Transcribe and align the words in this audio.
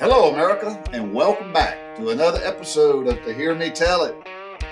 Hello, 0.00 0.28
America, 0.28 0.82
and 0.92 1.14
welcome 1.14 1.52
back 1.52 1.94
to 1.94 2.10
another 2.10 2.40
episode 2.42 3.06
of 3.06 3.22
To 3.22 3.32
Hear 3.32 3.54
Me 3.54 3.70
Tell 3.70 4.02
It, 4.02 4.16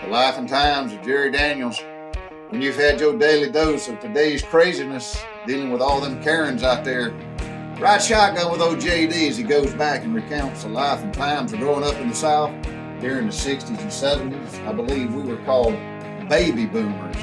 the 0.02 0.08
life 0.08 0.36
and 0.36 0.48
times 0.48 0.92
of 0.92 1.00
Jerry 1.02 1.30
Daniels. 1.30 1.80
When 2.48 2.60
you've 2.60 2.74
had 2.74 2.98
your 2.98 3.16
daily 3.16 3.48
dose 3.48 3.86
of 3.86 4.00
today's 4.00 4.42
craziness, 4.42 5.22
dealing 5.46 5.70
with 5.70 5.80
all 5.80 6.00
them 6.00 6.20
Karens 6.24 6.64
out 6.64 6.82
there, 6.82 7.10
ride 7.78 8.02
shotgun 8.02 8.50
with 8.50 8.60
old 8.60 8.78
JD 8.78 9.28
as 9.28 9.36
he 9.36 9.44
goes 9.44 9.72
back 9.74 10.02
and 10.02 10.12
recounts 10.12 10.64
the 10.64 10.70
life 10.70 11.00
and 11.04 11.14
times 11.14 11.52
of 11.52 11.60
growing 11.60 11.84
up 11.84 11.94
in 12.00 12.08
the 12.08 12.14
South 12.16 12.50
during 13.00 13.26
the 13.26 13.32
60s 13.32 13.68
and 13.68 14.32
70s. 14.32 14.66
I 14.66 14.72
believe 14.72 15.14
we 15.14 15.22
were 15.22 15.42
called 15.44 15.74
baby 16.28 16.66
boomers. 16.66 17.16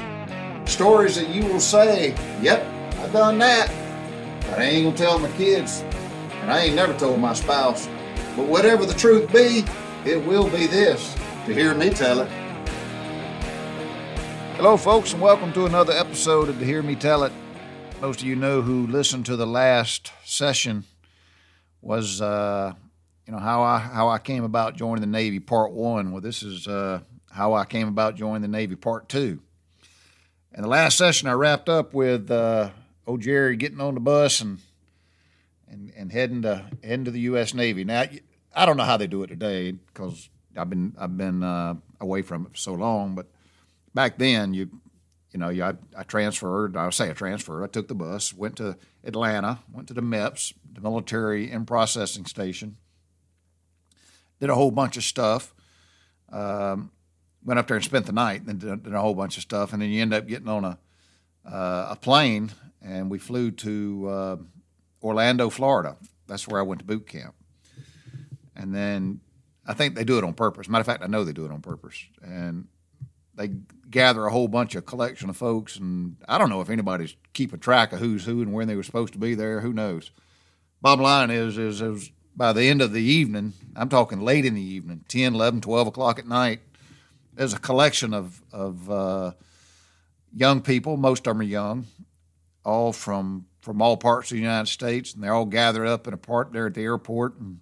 Stories 0.64 1.16
that 1.16 1.28
you 1.28 1.44
will 1.44 1.60
say, 1.60 2.14
yep, 2.40 2.64
I 2.98 3.08
done 3.08 3.36
that, 3.40 3.70
but 4.48 4.58
I 4.58 4.62
ain't 4.62 4.84
gonna 4.86 4.96
tell 4.96 5.18
my 5.18 5.30
kids, 5.32 5.84
and 6.50 6.58
I 6.58 6.64
ain't 6.64 6.74
never 6.74 6.98
told 6.98 7.20
my 7.20 7.32
spouse. 7.32 7.88
But 8.34 8.46
whatever 8.46 8.84
the 8.84 8.94
truth 8.94 9.32
be, 9.32 9.64
it 10.04 10.26
will 10.26 10.50
be 10.50 10.66
this 10.66 11.14
to 11.46 11.54
hear 11.54 11.74
me 11.74 11.90
tell 11.90 12.18
it. 12.18 12.28
Hello, 14.56 14.76
folks, 14.76 15.12
and 15.12 15.22
welcome 15.22 15.52
to 15.52 15.66
another 15.66 15.92
episode 15.92 16.48
of 16.48 16.58
To 16.58 16.64
Hear 16.64 16.82
Me 16.82 16.96
Tell 16.96 17.22
It. 17.22 17.32
Most 18.00 18.22
of 18.22 18.26
you 18.26 18.34
know 18.34 18.62
who 18.62 18.88
listened 18.88 19.26
to 19.26 19.36
the 19.36 19.46
last 19.46 20.10
session 20.24 20.82
was, 21.82 22.20
uh, 22.20 22.72
you 23.26 23.32
know, 23.32 23.38
how 23.38 23.62
I 23.62 23.78
how 23.78 24.08
I 24.08 24.18
came 24.18 24.42
about 24.42 24.74
joining 24.74 25.02
the 25.02 25.06
Navy, 25.06 25.38
Part 25.38 25.70
One. 25.70 26.10
Well, 26.10 26.20
this 26.20 26.42
is 26.42 26.66
uh, 26.66 26.98
how 27.30 27.54
I 27.54 27.64
came 27.64 27.86
about 27.86 28.16
joining 28.16 28.42
the 28.42 28.48
Navy, 28.48 28.74
Part 28.74 29.08
Two. 29.08 29.38
And 30.52 30.64
the 30.64 30.68
last 30.68 30.98
session, 30.98 31.28
I 31.28 31.32
wrapped 31.32 31.68
up 31.68 31.94
with 31.94 32.28
uh, 32.28 32.70
old 33.06 33.20
Jerry 33.20 33.54
getting 33.54 33.80
on 33.80 33.94
the 33.94 34.00
bus 34.00 34.40
and 34.40 34.58
and, 35.70 35.92
and 35.96 36.12
heading 36.12 36.42
to 36.42 36.66
heading 36.82 37.04
to 37.04 37.10
the 37.10 37.20
U.S. 37.20 37.54
Navy. 37.54 37.84
Now, 37.84 38.04
I 38.54 38.66
don't 38.66 38.76
know 38.76 38.84
how 38.84 38.96
they 38.96 39.06
do 39.06 39.22
it 39.22 39.28
today 39.28 39.72
because 39.72 40.28
I've 40.56 40.68
been 40.68 40.94
I've 40.98 41.16
been 41.16 41.42
uh, 41.42 41.74
away 42.00 42.22
from 42.22 42.46
it 42.46 42.52
for 42.52 42.58
so 42.58 42.74
long. 42.74 43.14
But 43.14 43.26
back 43.94 44.18
then, 44.18 44.52
you 44.54 44.80
you 45.32 45.38
know, 45.38 45.48
you, 45.48 45.62
I, 45.62 45.74
I 45.96 46.02
transferred. 46.02 46.76
I 46.76 46.90
say 46.90 47.10
I 47.10 47.12
transferred. 47.12 47.62
I 47.62 47.68
took 47.68 47.88
the 47.88 47.94
bus, 47.94 48.34
went 48.34 48.56
to 48.56 48.76
Atlanta, 49.04 49.60
went 49.72 49.88
to 49.88 49.94
the 49.94 50.02
MEPS, 50.02 50.54
the 50.72 50.80
Military 50.80 51.50
and 51.50 51.66
Processing 51.66 52.26
Station. 52.26 52.76
Did 54.40 54.50
a 54.50 54.54
whole 54.54 54.72
bunch 54.72 54.96
of 54.96 55.04
stuff. 55.04 55.54
Um, 56.32 56.90
went 57.44 57.58
up 57.58 57.68
there 57.68 57.76
and 57.76 57.84
spent 57.84 58.06
the 58.06 58.12
night, 58.12 58.42
and 58.42 58.58
did, 58.58 58.82
did, 58.82 58.94
a 58.94 59.00
whole 59.00 59.14
bunch 59.14 59.36
of 59.36 59.42
stuff, 59.42 59.72
and 59.72 59.80
then 59.80 59.90
you 59.90 60.02
end 60.02 60.14
up 60.14 60.26
getting 60.26 60.48
on 60.48 60.64
a 60.64 60.78
uh, 61.44 61.88
a 61.90 61.96
plane, 61.96 62.50
and 62.82 63.10
we 63.10 63.18
flew 63.18 63.50
to 63.50 64.08
uh, 64.08 64.36
Orlando, 65.02 65.50
Florida. 65.50 65.96
That's 66.26 66.46
where 66.46 66.60
I 66.60 66.64
went 66.64 66.80
to 66.80 66.84
boot 66.84 67.06
camp. 67.06 67.34
And 68.54 68.74
then 68.74 69.20
I 69.66 69.74
think 69.74 69.94
they 69.94 70.04
do 70.04 70.18
it 70.18 70.24
on 70.24 70.34
purpose. 70.34 70.68
Matter 70.68 70.80
of 70.80 70.86
fact, 70.86 71.02
I 71.02 71.06
know 71.06 71.24
they 71.24 71.32
do 71.32 71.44
it 71.44 71.52
on 71.52 71.62
purpose. 71.62 72.04
And 72.22 72.68
they 73.34 73.50
gather 73.88 74.26
a 74.26 74.30
whole 74.30 74.48
bunch 74.48 74.74
of 74.74 74.86
collection 74.86 75.30
of 75.30 75.36
folks, 75.36 75.76
and 75.76 76.16
I 76.28 76.38
don't 76.38 76.50
know 76.50 76.60
if 76.60 76.70
anybody's 76.70 77.16
keeping 77.32 77.58
track 77.58 77.92
of 77.92 77.98
who's 77.98 78.24
who 78.24 78.42
and 78.42 78.52
when 78.52 78.68
they 78.68 78.76
were 78.76 78.82
supposed 78.82 79.14
to 79.14 79.18
be 79.18 79.34
there. 79.34 79.60
Who 79.60 79.72
knows? 79.72 80.10
Bottom 80.82 81.02
line 81.02 81.30
is, 81.30 81.56
is, 81.56 81.80
is 81.80 82.10
by 82.36 82.52
the 82.52 82.64
end 82.64 82.82
of 82.82 82.92
the 82.92 83.02
evening, 83.02 83.54
I'm 83.74 83.88
talking 83.88 84.20
late 84.20 84.44
in 84.44 84.54
the 84.54 84.62
evening, 84.62 85.04
10, 85.08 85.34
11, 85.34 85.62
12 85.62 85.86
o'clock 85.88 86.18
at 86.18 86.26
night, 86.26 86.60
there's 87.34 87.52
a 87.52 87.58
collection 87.58 88.12
of, 88.12 88.42
of 88.52 88.90
uh, 88.90 89.32
young 90.34 90.60
people, 90.60 90.96
most 90.96 91.26
of 91.26 91.34
them 91.34 91.40
are 91.40 91.44
young, 91.44 91.86
all 92.64 92.92
from 92.92 93.46
from 93.60 93.82
all 93.82 93.96
parts 93.96 94.30
of 94.30 94.36
the 94.36 94.42
United 94.42 94.70
States, 94.70 95.14
and 95.14 95.22
they're 95.22 95.34
all 95.34 95.44
gathered 95.44 95.86
up 95.86 96.06
in 96.06 96.14
a 96.14 96.18
part 96.18 96.52
there 96.52 96.66
at 96.66 96.74
the 96.74 96.82
airport 96.82 97.38
and 97.38 97.60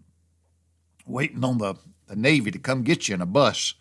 waiting 1.06 1.44
on 1.44 1.58
the, 1.58 1.74
the 2.06 2.16
Navy 2.16 2.50
to 2.50 2.58
come 2.58 2.82
get 2.82 3.08
you 3.08 3.14
in 3.14 3.20
a 3.20 3.26
bus. 3.26 3.74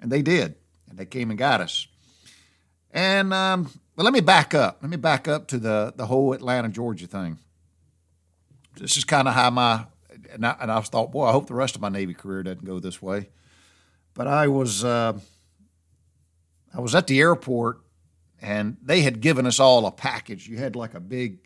And 0.00 0.10
they 0.10 0.22
did, 0.22 0.56
and 0.88 0.98
they 0.98 1.06
came 1.06 1.30
and 1.30 1.38
got 1.38 1.60
us. 1.60 1.86
And 2.90 3.32
um, 3.32 3.70
well, 3.96 4.04
let 4.04 4.12
me 4.12 4.20
back 4.20 4.54
up. 4.54 4.78
Let 4.82 4.90
me 4.90 4.96
back 4.96 5.26
up 5.28 5.46
to 5.48 5.58
the 5.58 5.92
the 5.96 6.06
whole 6.06 6.32
Atlanta, 6.32 6.68
Georgia 6.68 7.06
thing. 7.06 7.38
This 8.76 8.96
is 8.96 9.04
kind 9.04 9.28
of 9.28 9.34
how 9.34 9.50
my 9.50 9.86
and 10.32 10.46
I, 10.46 10.56
and 10.60 10.70
I 10.70 10.80
thought, 10.80 11.12
boy, 11.12 11.26
I 11.26 11.32
hope 11.32 11.46
the 11.46 11.54
rest 11.54 11.76
of 11.76 11.80
my 11.80 11.88
Navy 11.88 12.14
career 12.14 12.42
doesn't 12.42 12.64
go 12.64 12.78
this 12.80 13.00
way. 13.00 13.28
But 14.14 14.26
I 14.26 14.48
was 14.48 14.84
uh, 14.84 15.18
I 16.74 16.80
was 16.80 16.94
at 16.94 17.06
the 17.06 17.20
airport 17.20 17.80
and 18.44 18.76
they 18.82 19.00
had 19.00 19.22
given 19.22 19.46
us 19.46 19.58
all 19.58 19.86
a 19.86 19.90
package. 19.90 20.46
You 20.46 20.58
had 20.58 20.76
like 20.76 20.92
a 20.92 21.00
big, 21.00 21.38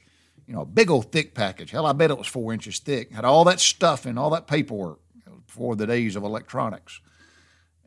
you 0.48 0.52
know, 0.52 0.62
a 0.62 0.66
big 0.66 0.90
old 0.90 1.12
thick 1.12 1.32
package. 1.32 1.70
Hell, 1.70 1.86
I 1.86 1.92
bet 1.92 2.10
it 2.10 2.18
was 2.18 2.26
four 2.26 2.52
inches 2.52 2.80
thick. 2.80 3.12
Had 3.12 3.24
all 3.24 3.44
that 3.44 3.60
stuff 3.60 4.04
and 4.04 4.18
all 4.18 4.30
that 4.30 4.48
paperwork 4.48 4.98
before 5.46 5.76
the 5.76 5.86
days 5.86 6.16
of 6.16 6.24
electronics 6.24 7.00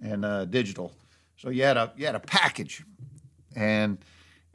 and 0.01 0.23
uh, 0.23 0.45
digital. 0.45 0.93
So 1.35 1.49
you 1.49 1.63
had 1.63 1.75
a 1.75 1.91
you 1.97 2.05
had 2.05 2.15
a 2.15 2.21
package, 2.21 2.85
and 3.53 3.97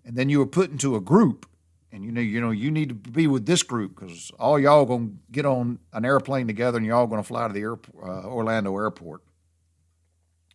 and 0.07 0.17
then 0.17 0.31
you 0.31 0.39
were 0.39 0.47
put 0.47 0.71
into 0.71 0.97
a 0.97 1.01
group, 1.03 1.47
and 1.93 2.03
you 2.03 2.11
know 2.11 2.23
you 2.23 2.41
know 2.41 2.51
you 2.51 2.71
need 2.71 2.89
to 2.89 2.95
be 2.95 3.27
with 3.27 3.45
this 3.45 3.63
group 3.63 4.01
because 4.01 4.31
all 4.39 4.59
y'all 4.59 4.87
gonna 4.87 5.11
get 5.31 5.45
on 5.45 5.81
an 5.93 6.07
airplane 6.07 6.47
together, 6.47 6.79
and 6.79 6.87
y'all 6.87 7.07
gonna 7.07 7.23
fly 7.23 7.47
to 7.47 7.53
the 7.53 7.61
air, 7.61 7.79
uh, 8.03 8.25
Orlando 8.25 8.75
airport. 8.75 9.23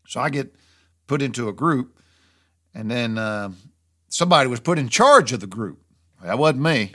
So 0.07 0.19
I 0.19 0.31
get 0.31 0.55
put 1.05 1.21
into 1.21 1.49
a 1.49 1.53
group, 1.53 1.99
and 2.73 2.89
then. 2.89 3.19
Uh, 3.19 3.51
somebody 4.11 4.47
was 4.47 4.59
put 4.59 4.77
in 4.77 4.89
charge 4.89 5.31
of 5.31 5.39
the 5.39 5.47
group. 5.47 5.79
That 6.21 6.37
wasn't 6.37 6.61
me. 6.61 6.91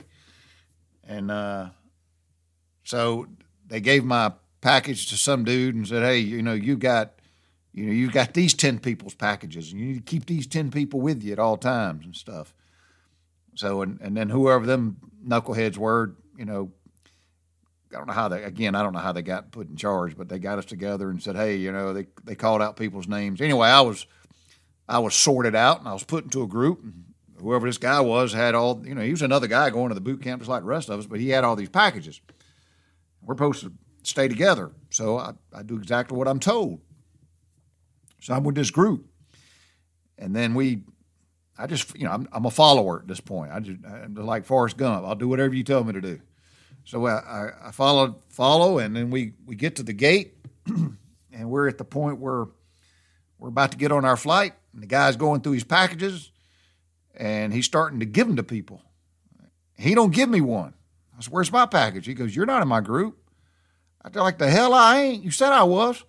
And 1.05 1.29
uh, 1.29 1.69
so 2.85 3.27
they 3.65 3.81
gave 3.81 4.05
my 4.05 4.31
package 4.61 5.07
to 5.07 5.17
some 5.17 5.43
dude 5.43 5.75
and 5.75 5.85
said, 5.85 6.03
"Hey, 6.03 6.19
you 6.19 6.41
know, 6.41 6.53
you 6.53 6.77
got, 6.77 7.13
you 7.73 7.85
know, 7.85 7.91
you 7.91 8.09
got 8.09 8.33
these 8.33 8.53
ten 8.53 8.79
people's 8.79 9.15
packages, 9.15 9.71
and 9.71 9.81
you 9.81 9.87
need 9.87 10.05
to 10.05 10.09
keep 10.09 10.25
these 10.25 10.47
ten 10.47 10.71
people 10.71 11.01
with 11.01 11.23
you 11.23 11.33
at 11.33 11.39
all 11.39 11.57
times 11.57 12.05
and 12.05 12.15
stuff." 12.15 12.53
So, 13.55 13.81
and 13.81 13.99
and 13.99 14.15
then 14.15 14.29
whoever 14.29 14.65
them 14.65 14.97
knuckleheads 15.25 15.77
were, 15.77 16.15
you 16.37 16.45
know, 16.45 16.71
I 17.91 17.97
don't 17.97 18.07
know 18.07 18.13
how 18.13 18.27
they 18.27 18.43
again, 18.43 18.75
I 18.75 18.83
don't 18.83 18.93
know 18.93 18.99
how 18.99 19.13
they 19.13 19.21
got 19.21 19.51
put 19.51 19.69
in 19.69 19.75
charge, 19.75 20.15
but 20.17 20.29
they 20.29 20.39
got 20.39 20.59
us 20.59 20.65
together 20.65 21.09
and 21.09 21.21
said, 21.21 21.35
"Hey, 21.35 21.55
you 21.55 21.71
know, 21.71 21.93
they 21.93 22.07
they 22.23 22.35
called 22.35 22.61
out 22.61 22.77
people's 22.77 23.07
names." 23.07 23.41
Anyway, 23.41 23.67
I 23.67 23.81
was 23.81 24.05
I 24.87 24.99
was 24.99 25.15
sorted 25.15 25.55
out 25.55 25.79
and 25.79 25.87
I 25.87 25.93
was 25.93 26.03
put 26.03 26.23
into 26.23 26.43
a 26.43 26.47
group. 26.47 26.83
And 26.83 27.06
whoever 27.41 27.67
this 27.67 27.77
guy 27.77 27.99
was 27.99 28.33
had 28.33 28.55
all, 28.55 28.81
you 28.85 28.95
know, 28.95 29.01
he 29.01 29.11
was 29.11 29.21
another 29.21 29.47
guy 29.47 29.69
going 29.69 29.89
to 29.89 29.95
the 29.95 30.01
boot 30.01 30.21
camp 30.21 30.41
just 30.41 30.49
like 30.49 30.61
the 30.61 30.67
rest 30.67 30.89
of 30.89 30.99
us, 30.99 31.05
but 31.05 31.19
he 31.19 31.29
had 31.29 31.43
all 31.43 31.55
these 31.55 31.69
packages. 31.69 32.21
We're 33.21 33.35
supposed 33.35 33.61
to 33.63 33.71
stay 34.03 34.27
together. 34.27 34.71
So 34.89 35.17
I, 35.17 35.33
I 35.53 35.63
do 35.63 35.77
exactly 35.77 36.17
what 36.17 36.27
I'm 36.27 36.39
told. 36.39 36.81
So 38.21 38.33
I'm 38.33 38.43
with 38.43 38.55
this 38.55 38.71
group. 38.71 39.05
And 40.17 40.35
then 40.35 40.53
we, 40.55 40.83
I 41.57 41.67
just, 41.67 41.97
you 41.97 42.05
know, 42.05 42.11
I'm, 42.11 42.27
I'm 42.31 42.45
a 42.45 42.51
follower 42.51 42.99
at 42.99 43.07
this 43.07 43.19
point. 43.19 43.51
I 43.51 43.59
just, 43.59 43.79
I'm 43.85 44.15
like 44.15 44.45
Forrest 44.45 44.77
Gump. 44.77 45.05
I'll 45.05 45.15
do 45.15 45.27
whatever 45.27 45.53
you 45.53 45.63
tell 45.63 45.83
me 45.83 45.93
to 45.93 46.01
do. 46.01 46.19
So 46.85 47.05
I, 47.05 47.15
I, 47.15 47.49
I 47.65 47.71
follow, 47.71 48.21
follow, 48.29 48.79
and 48.79 48.95
then 48.95 49.11
we, 49.11 49.33
we 49.45 49.55
get 49.55 49.75
to 49.75 49.83
the 49.83 49.93
gate, 49.93 50.35
and 50.67 51.49
we're 51.49 51.67
at 51.67 51.77
the 51.77 51.83
point 51.83 52.19
where 52.19 52.45
we're 53.37 53.49
about 53.49 53.71
to 53.71 53.77
get 53.77 53.91
on 53.91 54.05
our 54.05 54.15
flight, 54.15 54.53
and 54.73 54.81
the 54.81 54.87
guy's 54.87 55.17
going 55.17 55.41
through 55.41 55.51
his 55.51 55.65
packages, 55.65 56.31
and 57.17 57.53
he's 57.53 57.65
starting 57.65 57.99
to 57.99 58.05
give 58.05 58.27
them 58.27 58.37
to 58.37 58.43
people. 58.43 58.81
He 59.77 59.93
don't 59.93 60.13
give 60.13 60.29
me 60.29 60.41
one. 60.41 60.73
I 61.17 61.21
said, 61.21 61.33
"Where's 61.33 61.51
my 61.51 61.65
package?" 61.65 62.05
He 62.05 62.13
goes, 62.13 62.35
"You're 62.35 62.45
not 62.45 62.61
in 62.61 62.67
my 62.67 62.81
group." 62.81 63.17
I 64.01 64.09
feel 64.09 64.23
like 64.23 64.37
the 64.37 64.49
hell 64.49 64.73
I 64.73 64.99
ain't. 64.99 65.23
You 65.23 65.31
said 65.31 65.51
I 65.51 65.63
was. 65.63 66.03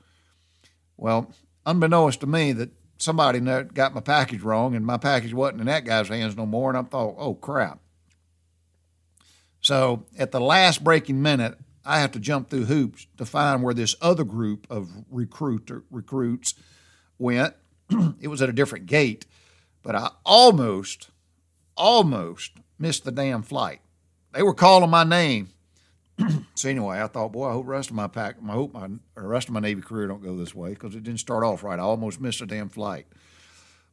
Well, 0.97 1.33
unbeknownst 1.67 2.21
to 2.21 2.27
me, 2.27 2.53
that 2.53 2.71
somebody 2.99 3.41
got 3.41 3.95
my 3.95 4.01
package 4.01 4.43
wrong, 4.43 4.75
and 4.75 4.87
my 4.87 4.99
package 4.99 5.35
wasn't 5.35 5.61
in 5.61 5.67
that 5.67 5.85
guy's 5.85 6.09
hands 6.09 6.37
no 6.37 6.47
more. 6.47 6.71
And 6.71 6.79
I 6.79 6.83
thought, 6.83 7.17
"Oh 7.19 7.35
crap!" 7.35 7.81
So 9.61 10.07
at 10.19 10.31
the 10.31 10.41
last 10.41 10.85
breaking 10.85 11.21
minute, 11.21 11.59
I 11.85 12.01
have 12.01 12.13
to 12.13 12.21
jump 12.21 12.49
through 12.51 12.67
hoops 12.67 13.07
to 13.17 13.25
find 13.25 13.63
where 13.63 13.75
this 13.75 13.97
other 14.01 14.25
group 14.25 14.67
of 14.71 14.91
recruit 15.11 15.71
recruits 15.91 16.55
went. 17.19 17.55
it 18.21 18.29
was 18.29 18.43
at 18.43 18.49
a 18.49 18.53
different 18.53 18.87
gate, 18.87 19.27
but 19.89 19.97
I 19.97 20.11
almost, 20.27 21.09
almost 21.75 22.53
missed 22.79 23.07
the 23.07 23.11
damn 23.11 23.41
flight. 23.41 23.81
They 24.35 24.43
were 24.43 24.53
calling 24.53 24.91
my 24.91 25.03
name. 25.03 25.49
so 26.55 26.69
anyway, 26.69 27.01
I 27.01 27.07
thought, 27.07 27.33
boy, 27.33 27.49
I 27.49 27.53
hope 27.53 27.65
the 27.65 27.71
rest 27.71 27.89
of 27.89 27.97
my 27.97 28.07
pack, 28.07 28.37
I 28.47 28.53
hope 28.53 28.75
my 28.75 28.87
the 29.15 29.23
rest 29.23 29.49
of 29.49 29.55
my 29.55 29.61
Navy 29.61 29.81
career 29.81 30.07
don't 30.07 30.23
go 30.23 30.37
this 30.37 30.55
way 30.55 30.75
because 30.75 30.95
it 30.95 31.05
didn't 31.05 31.21
start 31.21 31.43
off 31.43 31.63
right. 31.63 31.79
I 31.79 31.83
almost 31.83 32.21
missed 32.21 32.43
a 32.43 32.47
damn 32.47 32.69
flight. 32.69 33.07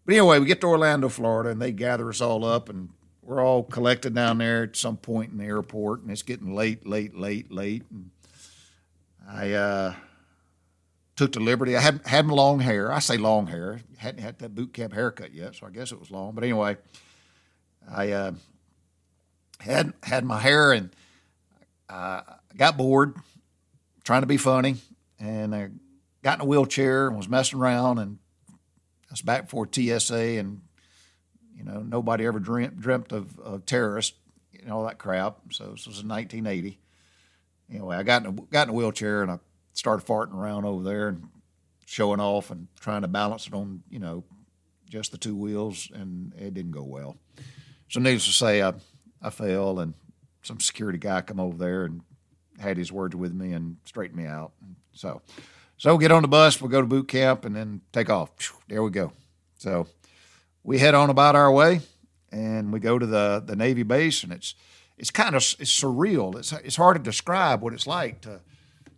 But 0.06 0.16
anyway, 0.16 0.40
we 0.40 0.48
get 0.48 0.60
to 0.62 0.68
Orlando, 0.68 1.08
Florida, 1.08 1.52
and 1.52 1.62
they 1.62 1.72
gather 1.72 2.10
us 2.10 2.20
all 2.20 2.44
up, 2.44 2.68
and 2.68 2.90
we're 3.22 3.42
all 3.42 3.64
collected 3.64 4.14
down 4.14 4.40
there 4.40 4.64
at 4.64 4.76
some 4.76 4.98
point 4.98 5.32
in 5.32 5.38
the 5.38 5.46
airport, 5.46 6.02
and 6.02 6.12
it's 6.12 6.24
getting 6.24 6.54
late, 6.54 6.86
late, 6.86 7.16
late, 7.16 7.54
late. 7.54 7.84
And 7.90 8.10
I 9.26 9.54
uh, 9.54 9.94
took 11.16 11.32
the 11.32 11.40
liberty. 11.40 11.76
I 11.76 11.82
hadn't 11.82 12.08
had 12.08 12.28
long 12.28 12.60
hair. 12.60 12.92
I 12.92 13.00
say 13.00 13.18
long 13.18 13.48
hair. 13.48 13.82
Hadn't 13.98 14.22
had 14.22 14.40
that 14.40 14.56
boot 14.56 14.74
camp 14.74 14.94
haircut 14.94 15.34
yet, 15.34 15.56
so 15.56 15.68
I 15.68 15.70
guess 15.70 15.92
it 15.92 16.00
was 16.00 16.12
long. 16.12 16.34
But 16.36 16.44
anyway, 16.44 16.78
I 17.90 18.12
uh, 18.12 18.32
had 19.60 19.94
had 20.04 20.26
my 20.26 20.40
hair 20.40 20.74
and 20.74 20.90
I 21.90 22.24
got 22.58 22.78
bored 22.78 23.16
trying 24.04 24.22
to 24.22 24.28
be 24.28 24.38
funny, 24.38 24.76
and 25.20 25.56
I 25.56 25.70
got 26.24 26.40
in 26.40 26.42
a 26.42 26.46
wheelchair 26.46 27.08
and 27.08 27.18
was 27.18 27.30
messing 27.30 27.60
around, 27.60 28.00
and 28.00 28.18
I 28.50 29.12
was 29.12 29.22
back 29.22 29.50
for 29.50 29.68
TSA, 29.72 30.40
and 30.40 30.62
you 31.56 31.64
know 31.64 31.82
nobody 31.82 32.26
ever 32.26 32.40
dreamt 32.40 32.80
dreamt 32.80 33.12
of, 33.12 33.40
of 33.40 33.66
terrorists, 33.66 34.18
and 34.62 34.72
all 34.72 34.86
that 34.86 34.98
crap. 34.98 35.38
So 35.52 35.72
this 35.72 35.88
was 35.88 36.00
in 36.00 36.08
1980. 36.08 36.80
Anyway, 37.70 37.96
I 37.96 38.04
got 38.04 38.26
in 38.26 38.28
a, 38.28 38.32
got 38.52 38.68
in 38.68 38.70
a 38.70 38.74
wheelchair 38.74 39.24
and 39.24 39.32
I 39.32 39.40
started 39.76 40.06
farting 40.06 40.34
around 40.34 40.66
over 40.66 40.84
there 40.84 41.10
and 41.10 41.30
showing 41.86 42.20
off 42.20 42.50
and 42.50 42.68
trying 42.80 43.04
to 43.04 43.08
balance 43.08 43.46
it 43.46 43.54
on 43.54 43.84
you 43.90 44.00
know 44.00 44.24
just 44.90 45.12
the 45.12 45.18
two 45.18 45.36
wheels, 45.36 45.90
and 45.94 46.34
it 46.36 46.54
didn't 46.54 46.72
go 46.72 46.84
well. 46.84 47.18
So 47.90 48.00
needless 48.00 48.26
to 48.26 48.32
say, 48.32 48.64
I 48.64 48.74
I 49.22 49.30
fell, 49.30 49.80
and 49.80 49.94
some 50.42 50.60
security 50.60 50.98
guy 50.98 51.22
come 51.22 51.40
over 51.40 51.58
there 51.58 51.86
and 51.86 52.02
had 52.60 52.78
his 52.78 52.92
words 52.92 53.16
with 53.16 53.34
me 53.34 53.54
and 53.54 53.78
straightened 53.86 54.18
me 54.18 54.28
out. 54.28 54.54
So, 54.94 55.22
so 55.78 55.98
get 55.98 56.12
on 56.12 56.22
the 56.22 56.28
bus, 56.28 56.62
we'll 56.62 56.70
go 56.70 56.82
to 56.82 56.88
boot 56.88 57.08
camp, 57.08 57.46
and 57.46 57.56
then 57.56 57.82
take 57.92 58.10
off. 58.10 58.30
There 58.68 58.82
we 58.82 58.92
go. 58.92 59.12
So 59.58 59.88
we 60.64 60.80
head 60.80 60.96
on 60.96 61.10
about 61.10 61.36
our 61.36 61.52
way, 61.52 61.82
and 62.32 62.72
we 62.72 62.80
go 62.80 62.98
to 62.98 63.06
the 63.06 63.44
the 63.46 63.56
Navy 63.56 63.84
base, 63.84 64.24
and 64.24 64.32
it's 64.32 64.56
it's 64.98 65.12
kind 65.12 65.36
of 65.36 65.42
it's 65.60 65.82
surreal. 65.82 66.38
It's 66.38 66.52
it's 66.54 66.78
hard 66.78 66.98
to 66.98 67.04
describe 67.04 67.62
what 67.62 67.74
it's 67.74 67.88
like 67.88 68.22
to 68.22 68.42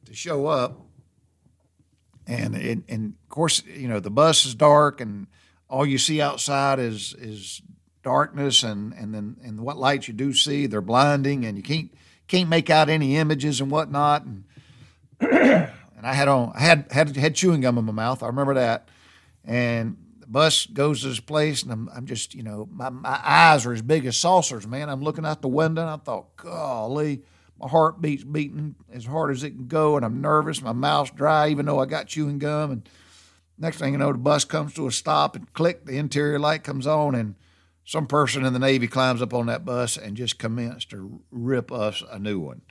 to 0.07 0.15
show 0.15 0.47
up, 0.47 0.81
and 2.25 2.55
and 2.55 3.13
of 3.23 3.29
course 3.29 3.63
you 3.65 3.87
know 3.87 3.99
the 3.99 4.09
bus 4.09 4.45
is 4.45 4.55
dark, 4.55 4.99
and 4.99 5.27
all 5.69 5.85
you 5.85 5.97
see 5.97 6.21
outside 6.21 6.79
is 6.79 7.13
is 7.19 7.61
darkness, 8.03 8.63
and 8.63 8.93
and 8.93 9.13
then 9.13 9.37
and 9.43 9.61
what 9.61 9.77
lights 9.77 10.07
you 10.07 10.13
do 10.13 10.33
see 10.33 10.65
they're 10.65 10.81
blinding, 10.81 11.45
and 11.45 11.57
you 11.57 11.63
can't 11.63 11.93
can't 12.27 12.49
make 12.49 12.69
out 12.69 12.89
any 12.89 13.17
images 13.17 13.61
and 13.61 13.71
whatnot, 13.71 14.25
and 14.25 14.43
and 15.19 16.05
I 16.05 16.13
had 16.13 16.27
on 16.27 16.51
I 16.55 16.61
had 16.61 16.91
had 16.91 17.15
had 17.15 17.35
chewing 17.35 17.61
gum 17.61 17.77
in 17.77 17.85
my 17.85 17.93
mouth. 17.93 18.23
I 18.23 18.27
remember 18.27 18.55
that, 18.55 18.89
and 19.45 19.97
the 20.27 20.27
bus 20.27 20.65
goes 20.65 21.01
to 21.01 21.07
this 21.07 21.19
place, 21.21 21.63
and 21.63 21.71
I'm, 21.71 21.89
I'm 21.95 22.05
just, 22.05 22.35
you 22.35 22.43
know, 22.43 22.67
my, 22.69 22.89
my 22.89 23.19
eyes 23.23 23.65
are 23.65 23.71
as 23.71 23.81
big 23.81 24.05
as 24.05 24.17
saucers, 24.17 24.67
man. 24.67 24.89
I'm 24.89 25.01
looking 25.01 25.25
out 25.25 25.41
the 25.41 25.47
window, 25.47 25.81
and 25.81 25.89
I 25.89 25.95
thought, 25.97 26.35
golly, 26.35 27.23
my 27.59 27.67
heart 27.67 28.01
beats 28.01 28.23
beating 28.23 28.75
as 28.91 29.05
hard 29.05 29.31
as 29.31 29.43
it 29.43 29.51
can 29.51 29.67
go, 29.67 29.95
and 29.95 30.05
I'm 30.05 30.21
nervous. 30.21 30.61
My 30.61 30.73
mouth's 30.73 31.11
dry, 31.11 31.49
even 31.49 31.65
though 31.65 31.79
I 31.79 31.85
got 31.85 32.07
chewing 32.07 32.39
gum. 32.39 32.71
And 32.71 32.89
next 33.57 33.77
thing 33.77 33.93
you 33.93 33.97
know, 33.97 34.11
the 34.11 34.17
bus 34.17 34.45
comes 34.45 34.73
to 34.75 34.87
a 34.87 34.91
stop, 34.91 35.35
and 35.35 35.51
click, 35.53 35.85
the 35.85 35.97
interior 35.97 36.39
light 36.39 36.63
comes 36.63 36.85
on, 36.85 37.15
and 37.15 37.35
some 37.83 38.05
person 38.05 38.45
in 38.45 38.51
the 38.53 38.59
Navy 38.59 38.87
climbs 38.87 39.21
up 39.21 39.33
on 39.33 39.45
that 39.45 39.63
bus 39.63 39.95
and 39.95 40.17
just 40.17 40.37
commenced 40.37 40.89
to 40.89 41.21
rip 41.31 41.71
us 41.71 42.03
a 42.11 42.19
new 42.19 42.37
one. 42.37 42.61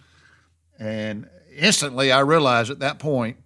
And 0.79 1.29
instantly, 1.57 2.13
I 2.13 2.21
realized 2.21 2.71
at 2.71 2.81
that 2.81 2.99
point, 2.99 3.39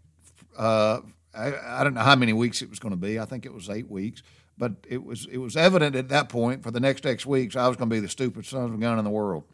uh, 0.58 1.00
I, 1.32 1.54
I 1.64 1.84
don't 1.84 1.94
know 1.94 2.00
how 2.00 2.16
many 2.16 2.32
weeks 2.32 2.60
it 2.60 2.68
was 2.68 2.80
going 2.80 2.90
to 2.90 2.96
be. 2.96 3.20
I 3.20 3.24
think 3.24 3.46
it 3.46 3.54
was 3.54 3.70
eight 3.70 3.88
weeks, 3.88 4.24
but 4.58 4.72
it 4.88 5.04
was 5.04 5.26
it 5.30 5.38
was 5.38 5.56
evident 5.56 5.94
at 5.94 6.08
that 6.08 6.28
point 6.28 6.64
for 6.64 6.72
the 6.72 6.80
next 6.80 7.06
X 7.06 7.24
weeks 7.24 7.54
I 7.54 7.68
was 7.68 7.76
going 7.76 7.88
to 7.88 7.94
be 7.94 8.00
the 8.00 8.08
stupidest 8.08 8.50
son 8.50 8.64
of 8.64 8.74
a 8.74 8.78
gun 8.78 8.98
in 8.98 9.04
the 9.04 9.10
world. 9.10 9.44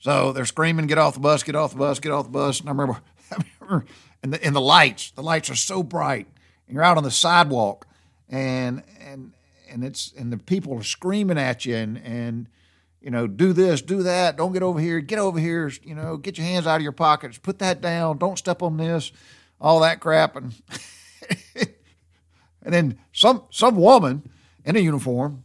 So 0.00 0.32
they're 0.32 0.44
screaming, 0.44 0.86
"Get 0.86 0.98
off 0.98 1.14
the 1.14 1.20
bus! 1.20 1.42
Get 1.42 1.56
off 1.56 1.72
the 1.72 1.78
bus! 1.78 1.98
Get 1.98 2.12
off 2.12 2.24
the 2.24 2.30
bus!" 2.30 2.60
And 2.60 2.68
I 2.68 2.72
remember, 2.72 3.00
I 3.32 3.42
remember, 3.60 3.86
and 4.22 4.32
the, 4.32 4.44
and 4.44 4.54
the 4.54 4.60
lights, 4.60 5.10
the 5.12 5.22
lights 5.22 5.50
are 5.50 5.56
so 5.56 5.82
bright, 5.82 6.26
and 6.66 6.74
you're 6.74 6.84
out 6.84 6.96
on 6.96 7.04
the 7.04 7.10
sidewalk, 7.10 7.86
and 8.28 8.82
and 9.00 9.32
and 9.70 9.84
it's 9.84 10.12
and 10.16 10.32
the 10.32 10.38
people 10.38 10.74
are 10.78 10.82
screaming 10.82 11.38
at 11.38 11.64
you, 11.64 11.76
and 11.76 11.98
and 11.98 12.46
you 13.00 13.10
know, 13.10 13.26
do 13.26 13.52
this, 13.52 13.80
do 13.80 14.02
that, 14.02 14.36
don't 14.36 14.52
get 14.52 14.62
over 14.62 14.80
here, 14.80 15.00
get 15.00 15.20
over 15.20 15.38
here, 15.38 15.70
you 15.84 15.94
know, 15.94 16.16
get 16.16 16.36
your 16.36 16.46
hands 16.46 16.66
out 16.66 16.76
of 16.76 16.82
your 16.82 16.90
pockets, 16.90 17.38
put 17.38 17.60
that 17.60 17.80
down, 17.80 18.18
don't 18.18 18.36
step 18.36 18.60
on 18.60 18.76
this 18.76 19.12
all 19.60 19.80
that 19.80 20.00
crap, 20.00 20.36
and 20.36 20.54
and 22.62 22.74
then 22.74 22.98
some 23.12 23.44
some 23.50 23.76
woman 23.76 24.28
in 24.64 24.76
a 24.76 24.80
uniform 24.80 25.44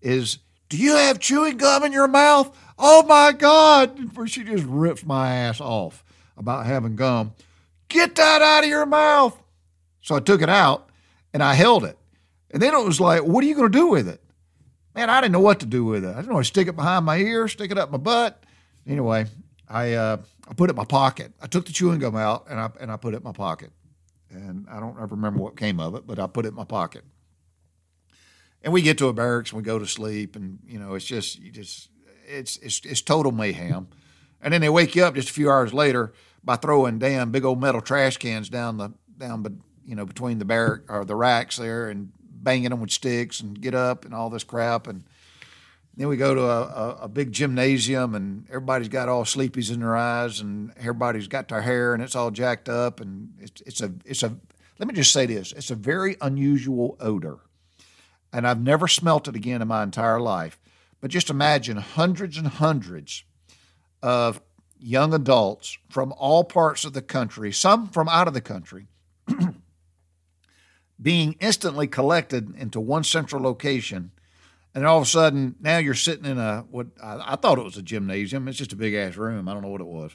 is, 0.00 0.38
do 0.68 0.76
you 0.76 0.96
have 0.96 1.18
chewing 1.18 1.56
gum 1.56 1.84
in 1.84 1.92
your 1.92 2.08
mouth? 2.08 2.56
Oh 2.78 3.02
my 3.04 3.32
God! 3.32 3.98
She 4.26 4.44
just 4.44 4.64
rips 4.64 5.04
my 5.04 5.32
ass 5.32 5.60
off 5.60 6.04
about 6.36 6.66
having 6.66 6.96
gum. 6.96 7.34
Get 7.88 8.14
that 8.16 8.42
out 8.42 8.64
of 8.64 8.70
your 8.70 8.86
mouth. 8.86 9.40
So 10.00 10.14
I 10.14 10.20
took 10.20 10.42
it 10.42 10.48
out 10.48 10.90
and 11.32 11.42
I 11.42 11.54
held 11.54 11.84
it. 11.84 11.98
And 12.50 12.62
then 12.62 12.74
it 12.74 12.84
was 12.84 13.00
like, 13.00 13.24
what 13.24 13.42
are 13.44 13.46
you 13.46 13.54
going 13.54 13.70
to 13.70 13.78
do 13.78 13.88
with 13.88 14.08
it? 14.08 14.22
Man, 14.94 15.10
I 15.10 15.20
didn't 15.20 15.32
know 15.32 15.40
what 15.40 15.60
to 15.60 15.66
do 15.66 15.84
with 15.84 16.04
it. 16.04 16.10
I 16.10 16.16
didn't 16.16 16.28
know 16.28 16.38
to 16.38 16.44
stick 16.44 16.68
it 16.68 16.76
behind 16.76 17.04
my 17.04 17.18
ear, 17.18 17.46
stick 17.48 17.70
it 17.70 17.78
up 17.78 17.90
my 17.90 17.98
butt. 17.98 18.42
Anyway, 18.86 19.26
I 19.68 19.92
uh, 19.94 20.16
I 20.48 20.54
put 20.54 20.70
it 20.70 20.72
in 20.72 20.76
my 20.76 20.84
pocket. 20.84 21.32
I 21.40 21.46
took 21.46 21.66
the 21.66 21.72
chewing 21.72 21.98
gum 21.98 22.16
out 22.16 22.46
and 22.48 22.58
I 22.58 22.70
and 22.80 22.90
I 22.90 22.96
put 22.96 23.14
it 23.14 23.18
in 23.18 23.22
my 23.22 23.32
pocket. 23.32 23.70
And 24.30 24.66
I 24.70 24.80
don't 24.80 24.96
ever 25.00 25.14
remember 25.14 25.40
what 25.40 25.56
came 25.56 25.80
of 25.80 25.94
it, 25.94 26.06
but 26.06 26.18
I 26.18 26.26
put 26.26 26.44
it 26.44 26.48
in 26.48 26.54
my 26.54 26.64
pocket. 26.64 27.04
And 28.62 28.72
we 28.72 28.82
get 28.82 28.98
to 28.98 29.08
a 29.08 29.12
barracks 29.12 29.50
and 29.50 29.58
we 29.58 29.64
go 29.64 29.78
to 29.78 29.86
sleep, 29.86 30.36
and 30.36 30.58
you 30.66 30.78
know 30.78 30.94
it's 30.94 31.04
just 31.04 31.38
you 31.38 31.50
just 31.50 31.90
it's 32.26 32.56
it's 32.58 32.80
it's 32.84 33.00
total 33.02 33.32
mayhem. 33.32 33.88
And 34.40 34.52
then 34.52 34.60
they 34.60 34.68
wake 34.68 34.94
you 34.94 35.04
up 35.04 35.14
just 35.14 35.30
a 35.30 35.32
few 35.32 35.50
hours 35.50 35.72
later 35.72 36.12
by 36.44 36.56
throwing 36.56 36.98
damn 36.98 37.30
big 37.30 37.44
old 37.44 37.60
metal 37.60 37.80
trash 37.80 38.16
cans 38.16 38.48
down 38.48 38.78
the 38.78 38.92
down, 39.16 39.42
but 39.42 39.52
you 39.84 39.94
know 39.94 40.04
between 40.04 40.38
the 40.38 40.44
barrack 40.44 40.80
or 40.88 41.04
the 41.04 41.16
racks 41.16 41.56
there, 41.56 41.88
and 41.88 42.10
banging 42.18 42.70
them 42.70 42.80
with 42.80 42.90
sticks 42.90 43.40
and 43.40 43.60
get 43.60 43.74
up 43.74 44.04
and 44.04 44.14
all 44.14 44.30
this 44.30 44.44
crap 44.44 44.86
and 44.86 45.04
then 45.98 46.06
we 46.06 46.16
go 46.16 46.32
to 46.32 46.42
a, 46.42 46.62
a, 46.62 46.98
a, 47.02 47.08
big 47.08 47.32
gymnasium, 47.32 48.14
and 48.14 48.46
everybody's 48.48 48.88
got 48.88 49.08
all 49.08 49.24
sleepies 49.24 49.72
in 49.72 49.80
their 49.80 49.96
eyes, 49.96 50.38
and 50.38 50.72
everybody's 50.78 51.26
got 51.26 51.48
their 51.48 51.60
hair, 51.60 51.92
and 51.92 52.00
it's 52.00 52.14
all 52.14 52.30
jacked 52.30 52.68
up, 52.68 53.00
and 53.00 53.34
it's, 53.40 53.60
it's 53.62 53.80
a 53.80 53.92
it's 54.04 54.22
a. 54.22 54.36
Let 54.78 54.86
me 54.86 54.94
just 54.94 55.12
say 55.12 55.26
this: 55.26 55.50
it's 55.50 55.72
a 55.72 55.74
very 55.74 56.16
unusual 56.20 56.96
odor, 57.00 57.40
and 58.32 58.46
I've 58.46 58.60
never 58.60 58.88
smelt 58.88 59.28
it 59.28 59.36
again 59.36 59.62
in 59.62 59.68
my 59.68 59.82
entire 59.82 60.20
life. 60.20 60.58
But 61.00 61.10
just 61.10 61.30
imagine 61.30 61.76
hundreds 61.76 62.36
and 62.36 62.46
hundreds 62.46 63.24
of 64.02 64.40
young 64.80 65.14
adults 65.14 65.78
from 65.88 66.12
all 66.16 66.44
parts 66.44 66.84
of 66.84 66.92
the 66.92 67.02
country, 67.02 67.52
some 67.52 67.88
from 67.88 68.08
out 68.08 68.28
of 68.28 68.34
the 68.34 68.40
country, 68.40 68.86
being 71.00 71.36
instantly 71.40 71.86
collected 71.86 72.54
into 72.56 72.80
one 72.80 73.04
central 73.04 73.42
location 73.42 74.10
and 74.74 74.86
all 74.86 74.98
of 74.98 75.02
a 75.02 75.06
sudden 75.06 75.56
now 75.60 75.78
you're 75.78 75.94
sitting 75.94 76.24
in 76.24 76.38
a 76.38 76.64
what 76.70 76.86
I, 77.02 77.32
I, 77.32 77.36
thought 77.36 77.58
it 77.58 77.64
was 77.64 77.76
a 77.76 77.82
gymnasium. 77.82 78.46
It's 78.48 78.58
just 78.58 78.72
a 78.72 78.76
big 78.76 78.94
ass 78.94 79.16
room. 79.16 79.48
I 79.48 79.52
don't 79.52 79.62
know 79.62 79.70
what 79.70 79.80
it 79.80 79.86
was, 79.86 80.12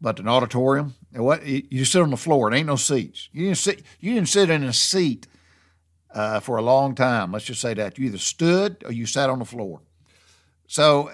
but 0.00 0.20
an 0.20 0.28
auditorium. 0.28 0.94
what 1.12 1.46
you, 1.46 1.84
sit 1.84 2.02
on 2.02 2.10
the 2.10 2.16
floor. 2.16 2.52
It 2.52 2.56
ain't 2.56 2.66
no 2.66 2.76
seats. 2.76 3.28
You 3.32 3.46
didn't 3.46 3.58
sit. 3.58 3.82
You 4.00 4.14
didn't 4.14 4.28
sit 4.28 4.50
in 4.50 4.62
a 4.64 4.72
seat 4.72 5.26
uh, 6.14 6.40
for 6.40 6.56
a 6.56 6.62
long 6.62 6.94
time. 6.94 7.32
Let's 7.32 7.44
just 7.44 7.60
say 7.60 7.74
that 7.74 7.98
you 7.98 8.06
either 8.06 8.18
stood 8.18 8.82
or 8.86 8.92
you 8.92 9.04
sat 9.04 9.28
on 9.28 9.40
the 9.40 9.44
floor. 9.44 9.82
So 10.66 11.10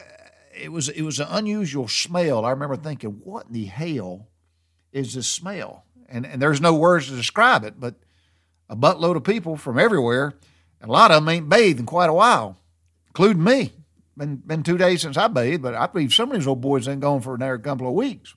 it 0.55 0.71
was 0.71 0.89
it 0.89 1.03
was 1.03 1.19
an 1.19 1.27
unusual 1.31 1.89
smell. 1.89 2.45
I 2.45 2.51
remember 2.51 2.77
thinking, 2.77 3.21
what 3.25 3.47
in 3.47 3.55
the 3.55 3.65
hell 3.65 4.29
is 4.93 5.15
this 5.15 5.27
smell? 5.27 5.85
And 6.09 6.25
and 6.25 6.41
there's 6.41 6.61
no 6.61 6.75
words 6.75 7.09
to 7.09 7.17
describe 7.17 7.65
it, 7.65 7.81
but 7.81 7.97
a 8.69 8.77
buttload 8.77 9.17
of 9.17 9.25
people 9.25 9.57
from 9.57 9.79
everywhere. 9.79 10.35
And 10.81 10.89
a 10.89 10.93
lot 10.93 11.11
of 11.11 11.23
them 11.23 11.29
ain't 11.29 11.49
bathed 11.49 11.81
in 11.81 11.87
quite 11.87 12.09
a 12.09 12.15
while 12.15 12.61
including 13.11 13.45
me. 13.45 13.73
Been 14.17 14.37
been 14.37 14.63
two 14.63 14.79
days 14.79 15.03
since 15.03 15.17
I 15.17 15.29
bathed, 15.29 15.63
but 15.63 15.75
I 15.75 15.87
believe 15.87 16.13
some 16.13 16.31
of 16.31 16.37
these 16.37 16.47
old 16.47 16.61
boys 16.61 16.89
ain't 16.89 17.01
gone 17.01 17.21
for 17.21 17.35
another 17.35 17.59
couple 17.59 17.89
of 17.89 17.95
weeks. 17.95 18.35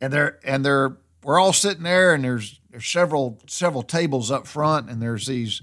And 0.00 0.12
they're 0.12 0.38
and 0.44 0.64
they're 0.64 0.96
we're 1.28 1.38
all 1.38 1.52
sitting 1.52 1.82
there, 1.82 2.14
and 2.14 2.24
there's 2.24 2.58
there's 2.70 2.86
several 2.86 3.38
several 3.46 3.82
tables 3.82 4.30
up 4.30 4.46
front, 4.46 4.88
and 4.88 5.02
there's 5.02 5.26
these 5.26 5.60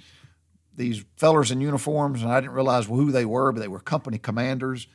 these 0.76 1.04
fellers 1.18 1.50
in 1.50 1.60
uniforms, 1.60 2.22
and 2.22 2.32
I 2.32 2.40
didn't 2.40 2.54
realize 2.54 2.86
who 2.86 3.12
they 3.12 3.26
were, 3.26 3.52
but 3.52 3.62
they 3.62 3.68
were 3.68 3.80
company 3.80 4.20
commanders. 4.20 4.86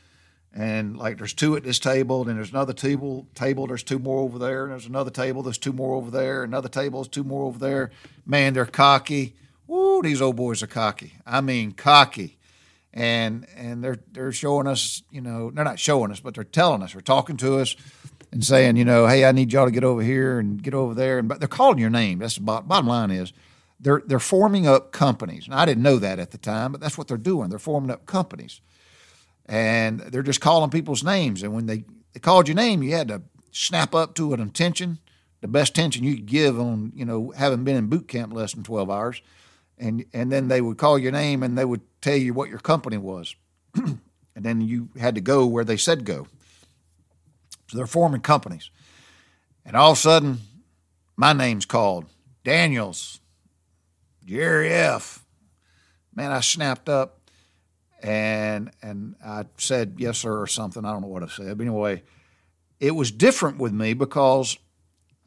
And 0.55 0.97
like 0.97 1.19
there's 1.19 1.35
two 1.35 1.57
at 1.57 1.65
this 1.65 1.81
table, 1.81 2.29
and 2.29 2.39
there's 2.39 2.51
another 2.51 2.73
table 2.73 3.27
table, 3.35 3.67
there's 3.67 3.83
two 3.83 3.99
more 3.99 4.21
over 4.21 4.39
there, 4.39 4.63
and 4.63 4.71
there's 4.71 4.87
another 4.87 5.11
table, 5.11 5.43
there's 5.43 5.59
two 5.59 5.73
more 5.73 5.97
over 5.97 6.09
there, 6.09 6.45
another 6.45 6.69
table, 6.69 7.01
there's 7.01 7.09
two 7.09 7.25
more 7.25 7.47
over 7.47 7.59
there. 7.59 7.91
Man, 8.25 8.55
they're 8.55 8.65
cocky. 8.65 9.35
Woo, 9.67 10.03
these 10.03 10.23
old 10.23 10.37
boys 10.37 10.63
are 10.63 10.69
cocky. 10.69 11.15
I 11.27 11.41
mean, 11.41 11.73
cocky. 11.73 12.39
And 12.95 13.45
and 13.57 13.83
they're 13.83 13.99
they're 14.13 14.31
showing 14.31 14.69
us, 14.69 15.03
you 15.11 15.21
know, 15.21 15.51
they're 15.51 15.65
not 15.65 15.81
showing 15.81 16.13
us, 16.13 16.21
but 16.21 16.37
they're 16.37 16.45
telling 16.45 16.85
us, 16.85 16.93
they're 16.93 17.03
talking 17.03 17.37
to 17.39 17.59
us 17.59 17.75
and 18.33 18.45
saying, 18.45 18.77
you 18.77 18.85
know, 18.85 19.07
hey, 19.07 19.25
I 19.25 19.33
need 19.33 19.53
y'all 19.53 19.65
to 19.65 19.71
get 19.71 19.85
over 19.85 20.03
here 20.03 20.39
and 20.39 20.63
get 20.63 20.75
over 20.75 20.95
there. 20.95 21.19
And 21.19 21.29
but 21.29 21.41
they're 21.41 21.49
calling 21.49 21.79
your 21.79 21.91
name. 21.91 22.19
That's 22.19 22.37
the 22.37 22.43
bottom, 22.43 22.87
line 22.87 23.11
is 23.11 23.33
they're 23.79 24.03
they're 24.07 24.19
forming 24.19 24.67
up 24.67 24.93
companies. 24.93 25.47
And 25.47 25.55
I 25.55 25.65
didn't 25.65 25.83
know 25.83 25.99
that 25.99 26.19
at 26.19 26.31
the 26.31 26.39
time, 26.39 26.73
but 26.73 26.81
that's 26.81 26.97
what 26.97 27.09
they're 27.09 27.17
doing. 27.17 27.51
They're 27.51 27.59
forming 27.59 27.91
up 27.91 28.07
companies. 28.07 28.61
And 29.47 30.01
they're 30.01 30.23
just 30.23 30.41
calling 30.41 30.71
people's 30.71 31.03
names. 31.03 31.43
And 31.43 31.53
when 31.53 31.67
they, 31.67 31.85
they 32.13 32.21
called 32.21 32.47
your 32.47 32.55
name, 32.55 32.85
you 32.85 32.93
had 32.93 33.09
to 33.09 33.23
snap 33.51 33.97
up 33.97 34.15
to 34.15 34.33
an 34.33 34.41
attention, 34.41 34.99
the 35.41 35.49
best 35.49 35.75
tension 35.75 36.05
you 36.05 36.15
could 36.15 36.27
give 36.27 36.61
on, 36.61 36.93
you 36.95 37.05
know, 37.05 37.33
having 37.37 37.65
been 37.65 37.77
in 37.77 37.89
boot 37.89 38.07
camp 38.07 38.33
less 38.33 38.53
than 38.53 38.63
12 38.63 38.91
hours 38.91 39.23
and 39.81 40.05
and 40.13 40.31
then 40.31 40.49
they 40.49 40.61
would 40.61 40.79
call 40.79 40.99
your 40.99 41.11
name 41.11 41.43
and 41.43 41.57
they 41.59 41.65
would 41.65 41.81
tell 42.01 42.17
you 42.17 42.35
what 42.35 42.51
your 42.51 42.59
company 42.59 42.99
was, 42.99 43.35
and 43.75 43.99
then 44.37 44.61
you 44.61 44.91
had 45.01 45.15
to 45.15 45.21
go 45.21 45.47
where 45.47 45.65
they 45.65 45.77
said 45.77 46.05
go. 46.05 46.29
So 47.71 47.77
they're 47.77 47.87
forming 47.87 48.21
companies. 48.21 48.71
And 49.65 49.77
all 49.77 49.93
of 49.93 49.99
a 49.99 50.01
sudden, 50.01 50.39
my 51.17 51.33
name's 51.33 51.67
called 51.67 52.07
Daniels, 52.43 53.21
Jerry 54.25 54.71
F. 54.71 55.25
Man, 56.15 56.33
I 56.33 56.41
snapped 56.41 56.89
up 56.89 57.21
and 58.03 58.73
and 58.83 59.15
I 59.25 59.45
said 59.57 59.97
yes 59.99 60.19
sir 60.19 60.41
or 60.41 60.49
something. 60.49 60.85
I 60.85 60.93
don't 60.93 61.03
know 61.03 61.09
what 61.09 61.23
I 61.23 61.29
said, 61.29 61.57
but 61.59 61.67
anyway, 61.67 62.03
it 62.81 62.93
was 62.93 63.13
different 63.13 63.59
with 63.59 63.73
me 63.73 63.95
because 63.95 64.59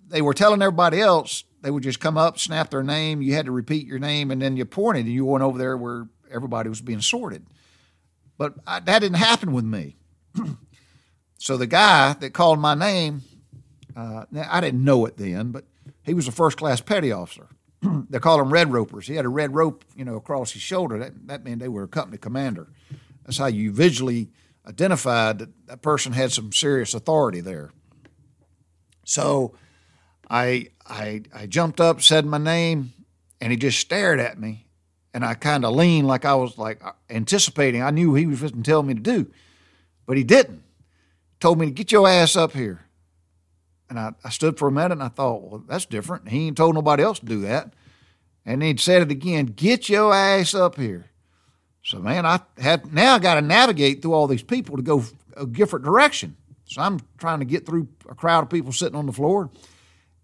they 0.08 0.22
were 0.22 0.34
telling 0.34 0.62
everybody 0.62 1.00
else 1.00 1.46
they 1.62 1.72
would 1.72 1.84
just 1.84 2.02
come 2.02 2.18
up, 2.18 2.40
snap 2.40 2.72
their 2.72 2.84
name. 2.84 3.22
You 3.22 3.36
had 3.36 3.46
to 3.46 3.54
repeat 3.54 3.88
your 3.88 4.00
name, 4.00 4.32
and 4.32 4.42
then 4.42 4.58
you 4.58 4.66
pointed, 4.66 5.06
and 5.06 5.14
you 5.14 5.24
went 5.24 5.46
over 5.46 5.58
there 5.58 5.78
where 5.78 6.10
everybody 6.30 6.68
was 6.68 6.82
being 6.82 7.00
sorted. 7.00 7.46
But 8.38 8.56
I, 8.68 8.82
that 8.82 9.00
didn't 9.00 9.16
happen 9.16 9.54
with 9.54 9.64
me. 9.64 9.96
so 11.44 11.58
the 11.58 11.68
guy 11.68 12.14
that 12.14 12.30
called 12.30 12.60
my 12.60 12.74
name, 12.74 13.22
uh, 13.98 14.24
I 14.50 14.62
didn't 14.62 14.82
know 14.82 15.06
it 15.06 15.18
then, 15.18 15.52
but 15.52 15.66
he 16.04 16.14
was 16.14 16.26
a 16.26 16.32
first 16.32 16.58
class 16.58 16.80
petty 16.80 17.12
officer. 17.12 17.50
they 18.10 18.20
call 18.20 18.38
them 18.38 18.50
red 18.50 18.72
ropers. 18.72 19.08
He 19.08 19.16
had 19.16 19.26
a 19.26 19.30
red 19.30 19.54
rope, 19.54 19.84
you 19.94 20.06
know, 20.06 20.16
across 20.16 20.54
his 20.54 20.62
shoulder. 20.62 20.98
That, 21.00 21.28
that 21.28 21.44
meant 21.44 21.60
they 21.60 21.68
were 21.68 21.84
a 21.84 21.88
company 21.90 22.18
commander. 22.18 22.70
That's 23.26 23.40
how 23.40 23.48
you 23.48 23.74
visually 23.74 24.30
identified 24.66 25.40
that 25.40 25.50
that 25.68 25.82
person 25.82 26.14
had 26.14 26.32
some 26.32 26.54
serious 26.54 26.94
authority 26.94 27.42
there. 27.42 27.72
So 29.04 29.54
I, 30.30 30.68
I, 30.88 31.24
I 31.36 31.48
jumped 31.48 31.82
up, 31.82 32.02
said 32.02 32.26
my 32.26 32.38
name, 32.38 32.94
and 33.42 33.52
he 33.52 33.58
just 33.58 33.82
stared 33.82 34.22
at 34.22 34.40
me. 34.40 34.66
And 35.14 35.26
I 35.26 35.34
kind 35.34 35.66
of 35.66 35.76
leaned 35.76 36.08
like 36.08 36.24
I 36.24 36.36
was 36.36 36.58
like 36.58 36.82
anticipating. 37.10 37.82
I 37.82 37.90
knew 37.90 38.14
he 38.14 38.28
was 38.28 38.40
going 38.40 38.54
to 38.54 38.62
tell 38.64 38.82
me 38.82 38.94
to 38.94 39.02
do, 39.02 39.30
but 40.06 40.16
he 40.16 40.24
didn't. 40.24 40.64
Told 41.44 41.60
me 41.60 41.66
to 41.66 41.74
get 41.74 41.92
your 41.92 42.08
ass 42.08 42.38
up 42.38 42.54
here. 42.54 42.86
And 43.90 44.00
I, 44.00 44.14
I 44.24 44.30
stood 44.30 44.58
for 44.58 44.70
a 44.70 44.72
minute 44.72 44.94
and 44.94 45.04
I 45.04 45.10
thought, 45.10 45.42
well, 45.42 45.62
that's 45.68 45.86
different. 45.86 46.30
He 46.30 46.48
ain't 46.48 46.56
told 46.56 46.74
nobody 46.74 47.04
else 47.04 47.20
to 47.20 47.26
do 47.26 47.42
that. 47.42 47.74
And 48.46 48.64
he'd 48.64 48.80
said 48.80 49.02
it 49.02 49.12
again, 49.12 49.48
get 49.48 49.90
your 49.90 50.14
ass 50.14 50.56
up 50.56 50.78
here. 50.78 51.08
So 51.84 52.00
man, 52.00 52.26
I 52.26 52.40
had 52.58 52.94
now 52.94 53.16
I 53.16 53.20
got 53.20 53.36
to 53.36 53.42
navigate 53.42 54.02
through 54.02 54.14
all 54.14 54.28
these 54.28 54.42
people 54.42 54.78
to 54.78 54.82
go 54.82 55.04
a 55.36 55.46
different 55.46 55.84
direction. 55.84 56.38
So 56.64 56.82
I'm 56.82 57.02
trying 57.18 57.40
to 57.40 57.46
get 57.46 57.66
through 57.66 57.90
a 58.08 58.16
crowd 58.16 58.46
of 58.46 58.50
people 58.50 58.72
sitting 58.72 58.96
on 58.96 59.06
the 59.06 59.12
floor. 59.12 59.50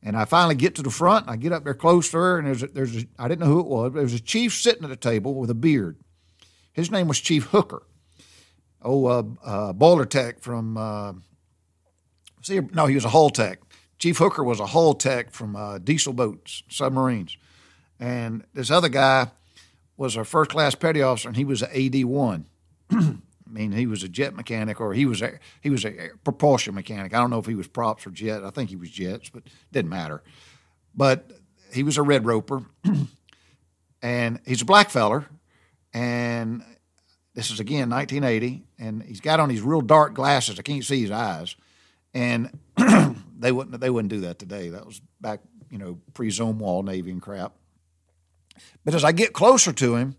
And 0.01 0.15
I 0.15 0.23
finally 0.23 0.55
get 0.55 0.75
to 0.75 0.83
the 0.83 0.89
front. 0.89 1.27
I 1.27 1.35
get 1.35 1.51
up 1.51 1.65
there 1.65 1.73
close 1.73 2.11
to 2.11 2.17
her, 2.17 2.37
and 2.37 2.47
there's 2.47 2.63
a, 2.63 2.67
there's 2.67 2.95
a, 2.95 3.05
I 3.19 3.27
didn't 3.27 3.41
know 3.41 3.47
who 3.47 3.59
it 3.59 3.65
was. 3.65 3.91
There 3.91 4.03
was 4.03 4.13
a 4.13 4.21
chief 4.21 4.53
sitting 4.53 4.85
at 4.85 4.91
a 4.91 4.95
table 4.95 5.33
with 5.35 5.49
a 5.49 5.53
beard. 5.53 5.97
His 6.71 6.89
name 6.89 7.09
was 7.09 7.19
Chief 7.19 7.47
Hooker. 7.47 7.83
Oh, 8.81 9.05
uh, 9.05 9.23
uh, 9.43 9.73
boiler 9.73 10.05
tech 10.05 10.39
from. 10.39 10.77
Uh, 10.77 11.13
see, 12.41 12.59
no, 12.73 12.85
he 12.85 12.95
was 12.95 13.05
a 13.05 13.09
hull 13.09 13.29
tech. 13.29 13.59
Chief 13.97 14.17
Hooker 14.17 14.43
was 14.43 14.59
a 14.59 14.67
hull 14.67 14.93
tech 14.93 15.31
from 15.31 15.55
uh, 15.55 15.77
diesel 15.79 16.13
boats, 16.13 16.63
submarines, 16.69 17.37
and 17.99 18.45
this 18.53 18.71
other 18.71 18.87
guy 18.87 19.31
was 19.97 20.15
a 20.15 20.23
first 20.23 20.51
class 20.51 20.75
petty 20.75 21.01
officer, 21.01 21.27
and 21.27 21.35
he 21.35 21.43
was 21.43 21.61
an 21.61 21.69
AD 21.73 22.05
one. 22.05 22.45
I 23.49 23.51
mean, 23.51 23.73
he 23.73 23.85
was 23.85 24.03
a 24.03 24.07
jet 24.07 24.35
mechanic, 24.35 24.79
or 24.79 24.93
he 24.93 25.05
was 25.05 25.21
a 25.21 25.39
he 25.61 25.69
was 25.69 25.83
a 25.83 26.11
propulsion 26.23 26.73
mechanic. 26.73 27.13
I 27.13 27.19
don't 27.19 27.29
know 27.29 27.39
if 27.39 27.45
he 27.45 27.55
was 27.55 27.67
props 27.67 28.07
or 28.07 28.11
jet. 28.11 28.43
I 28.43 28.51
think 28.51 28.69
he 28.69 28.77
was 28.77 28.89
jets, 28.89 29.29
but 29.29 29.43
didn't 29.71 29.89
matter. 29.89 30.23
But 30.95 31.31
he 31.73 31.83
was 31.83 31.97
a 31.97 32.03
red 32.03 32.25
roper, 32.25 32.63
and 34.01 34.39
he's 34.45 34.61
a 34.61 34.65
black 34.65 34.89
feller, 34.89 35.25
and 35.93 36.63
this 37.39 37.51
is 37.51 37.59
again 37.59 37.89
1980, 37.89 38.63
and 38.77 39.01
he's 39.03 39.21
got 39.21 39.39
on 39.39 39.49
these 39.49 39.61
real 39.61 39.81
dark 39.81 40.13
glasses. 40.13 40.59
I 40.59 40.61
can't 40.61 40.83
see 40.83 41.01
his 41.01 41.11
eyes, 41.11 41.55
and 42.13 42.57
they 43.39 43.51
wouldn't 43.51 43.79
they 43.79 43.89
wouldn't 43.89 44.11
do 44.11 44.21
that 44.21 44.39
today. 44.39 44.69
That 44.69 44.85
was 44.85 45.01
back 45.21 45.39
you 45.69 45.77
know 45.77 45.99
pre 46.13 46.29
Zumwalt 46.29 46.85
Navy 46.85 47.11
and 47.11 47.21
crap. 47.21 47.53
But 48.83 48.93
as 48.93 49.03
I 49.03 49.11
get 49.11 49.33
closer 49.33 49.71
to 49.73 49.95
him 49.95 50.15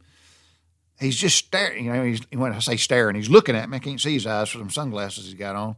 he's 1.01 1.17
just 1.17 1.37
staring. 1.37 1.87
You 1.87 1.93
know, 1.93 2.05
he's, 2.05 2.21
when 2.33 2.53
I 2.53 2.59
say 2.61 2.77
staring, 2.77 3.17
he's 3.17 3.31
looking 3.31 3.57
at 3.57 3.69
me. 3.69 3.77
I 3.77 3.81
can't 3.81 4.01
see 4.01 4.13
his 4.13 4.27
eyes 4.27 4.51
for 4.51 4.59
some 4.59 4.71
sunglasses 4.71 5.25
he's 5.25 5.35
got 5.35 5.57
on. 5.57 5.77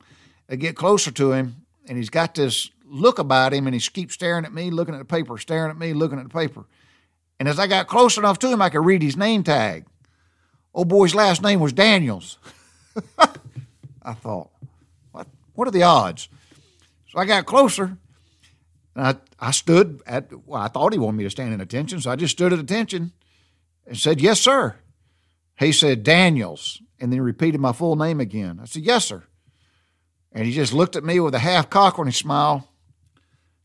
I 0.50 0.56
get 0.56 0.76
closer 0.76 1.10
to 1.12 1.32
him, 1.32 1.64
and 1.88 1.96
he's 1.96 2.10
got 2.10 2.34
this 2.34 2.70
look 2.84 3.18
about 3.18 3.54
him, 3.54 3.66
and 3.66 3.74
he 3.74 3.80
keeps 3.80 4.14
staring 4.14 4.44
at 4.44 4.52
me, 4.52 4.70
looking 4.70 4.94
at 4.94 4.98
the 4.98 5.04
paper, 5.04 5.38
staring 5.38 5.70
at 5.70 5.78
me, 5.78 5.94
looking 5.94 6.18
at 6.18 6.24
the 6.24 6.34
paper. 6.34 6.64
And 7.38 7.48
as 7.48 7.58
I 7.58 7.66
got 7.66 7.86
close 7.86 8.18
enough 8.18 8.38
to 8.40 8.48
him, 8.48 8.60
I 8.60 8.68
could 8.68 8.84
read 8.84 9.02
his 9.02 9.16
name 9.16 9.42
tag. 9.42 9.86
Old 10.74 10.88
boy's 10.88 11.14
last 11.14 11.42
name 11.42 11.60
was 11.60 11.72
Daniels. 11.72 12.38
I 14.02 14.14
thought, 14.14 14.50
what? 15.12 15.26
What 15.54 15.68
are 15.68 15.72
the 15.72 15.82
odds? 15.82 16.28
So 17.08 17.18
I 17.18 17.24
got 17.24 17.46
closer. 17.46 17.98
I, 18.96 19.16
I 19.38 19.50
stood 19.52 20.02
at, 20.06 20.30
well, 20.46 20.60
I 20.60 20.68
thought 20.68 20.92
he 20.92 20.98
wanted 20.98 21.18
me 21.18 21.24
to 21.24 21.30
stand 21.30 21.54
in 21.54 21.60
attention, 21.60 22.00
so 22.00 22.10
I 22.10 22.16
just 22.16 22.32
stood 22.32 22.52
at 22.52 22.58
attention 22.58 23.12
and 23.86 23.96
said, 23.96 24.20
Yes, 24.20 24.40
sir. 24.40 24.76
He 25.58 25.72
said, 25.72 26.02
Daniels. 26.02 26.80
And 27.00 27.10
then 27.10 27.16
he 27.16 27.20
repeated 27.20 27.60
my 27.60 27.72
full 27.72 27.96
name 27.96 28.20
again. 28.20 28.58
I 28.60 28.66
said, 28.66 28.82
Yes, 28.82 29.06
sir. 29.06 29.24
And 30.32 30.46
he 30.46 30.52
just 30.52 30.72
looked 30.72 30.96
at 30.96 31.04
me 31.04 31.20
with 31.20 31.34
a 31.34 31.38
half 31.38 31.68
cockerney 31.68 32.12
smile. 32.12 32.68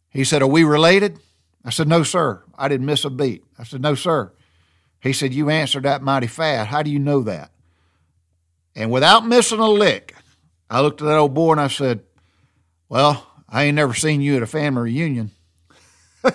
He 0.09 0.23
said, 0.23 0.41
Are 0.41 0.47
we 0.47 0.63
related? 0.63 1.19
I 1.63 1.69
said, 1.69 1.87
No, 1.87 2.03
sir. 2.03 2.43
I 2.57 2.67
didn't 2.67 2.85
miss 2.85 3.05
a 3.05 3.09
beat. 3.09 3.43
I 3.57 3.63
said, 3.63 3.81
No, 3.81 3.95
sir. 3.95 4.31
He 5.01 5.13
said, 5.13 5.33
You 5.33 5.49
answered 5.49 5.83
that 5.83 6.01
mighty 6.01 6.27
fast. 6.27 6.69
How 6.69 6.83
do 6.83 6.89
you 6.89 6.99
know 6.99 7.21
that? 7.21 7.51
And 8.75 8.91
without 8.91 9.25
missing 9.25 9.59
a 9.59 9.69
lick, 9.69 10.15
I 10.69 10.81
looked 10.81 11.01
at 11.01 11.05
that 11.05 11.17
old 11.17 11.33
boy 11.33 11.53
and 11.53 11.61
I 11.61 11.67
said, 11.67 12.03
Well, 12.89 13.25
I 13.49 13.63
ain't 13.63 13.75
never 13.75 13.93
seen 13.93 14.21
you 14.21 14.35
at 14.35 14.43
a 14.43 14.47
family 14.47 14.83
reunion. 14.83 15.31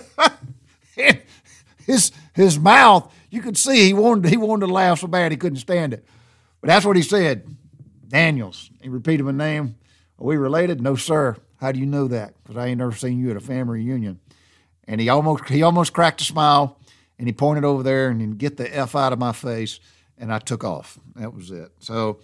his 1.86 2.12
his 2.34 2.58
mouth 2.58 3.12
you 3.32 3.40
could 3.40 3.56
see 3.56 3.86
he 3.86 3.94
wanted 3.94 4.30
he 4.30 4.36
wanted 4.36 4.66
to 4.66 4.72
laugh 4.72 5.00
so 5.00 5.06
bad 5.06 5.32
he 5.32 5.38
couldn't 5.38 5.58
stand 5.58 5.94
it. 5.94 6.04
But 6.60 6.68
that's 6.68 6.86
what 6.86 6.96
he 6.96 7.02
said. 7.02 7.56
Daniels. 8.06 8.70
He 8.82 8.90
repeated 8.90 9.24
my 9.24 9.32
name. 9.32 9.76
Are 10.18 10.26
we 10.26 10.36
related? 10.36 10.82
No, 10.82 10.96
sir. 10.96 11.36
How 11.56 11.72
do 11.72 11.80
you 11.80 11.86
know 11.86 12.08
that? 12.08 12.34
Because 12.42 12.58
I 12.58 12.66
ain't 12.66 12.78
never 12.78 12.92
seen 12.92 13.18
you 13.18 13.30
at 13.30 13.36
a 13.38 13.40
family 13.40 13.78
reunion. 13.78 14.20
And 14.86 15.00
he 15.00 15.08
almost 15.08 15.48
he 15.48 15.62
almost 15.62 15.94
cracked 15.94 16.20
a 16.20 16.24
smile 16.24 16.78
and 17.18 17.28
he 17.28 17.32
pointed 17.32 17.64
over 17.64 17.82
there 17.82 18.08
and 18.08 18.20
he 18.20 18.26
get 18.28 18.56
the 18.56 18.74
F 18.74 18.94
out 18.94 19.12
of 19.12 19.18
my 19.18 19.32
face 19.32 19.80
and 20.18 20.32
I 20.32 20.38
took 20.38 20.64
off. 20.64 20.98
That 21.16 21.34
was 21.34 21.50
it. 21.50 21.70
So 21.80 22.20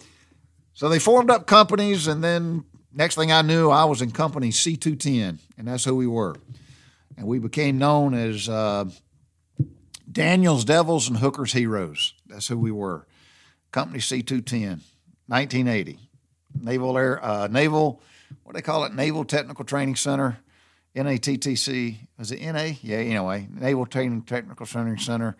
so 0.73 0.89
they 0.89 0.99
formed 0.99 1.29
up 1.29 1.45
companies 1.45 2.07
and 2.07 2.23
then 2.23 2.63
next 2.93 3.15
thing 3.15 3.31
I 3.31 3.41
knew 3.41 3.69
I 3.69 3.85
was 3.85 4.01
in 4.01 4.11
company 4.11 4.49
C210 4.49 5.39
and 5.57 5.67
that's 5.67 5.83
who 5.83 5.95
we 5.95 6.07
were. 6.07 6.35
And 7.17 7.27
we 7.27 7.39
became 7.39 7.77
known 7.77 8.13
as 8.13 8.47
uh, 8.47 8.85
Daniels 10.09 10.63
Devils 10.63 11.09
and 11.09 11.17
Hooker's 11.17 11.51
Heroes. 11.51 12.13
That's 12.27 12.47
who 12.47 12.57
we 12.57 12.71
were. 12.71 13.05
Company 13.71 13.99
C210, 13.99 14.79
1980. 15.27 15.99
Naval 16.61 16.97
Air, 16.97 17.23
uh, 17.23 17.47
Naval, 17.47 18.01
what 18.43 18.53
do 18.53 18.57
they 18.57 18.61
call 18.61 18.85
it? 18.85 18.93
Naval 18.93 19.25
Technical 19.25 19.65
Training 19.65 19.95
Center, 19.95 20.39
NATTC. 20.95 22.07
Is 22.19 22.31
it 22.31 22.41
NA? 22.41 22.73
Yeah, 22.81 22.97
anyway, 22.97 23.47
Naval 23.51 23.85
Training 23.85 24.23
Technical 24.23 24.65
Training 24.65 24.97
Center, 24.97 25.37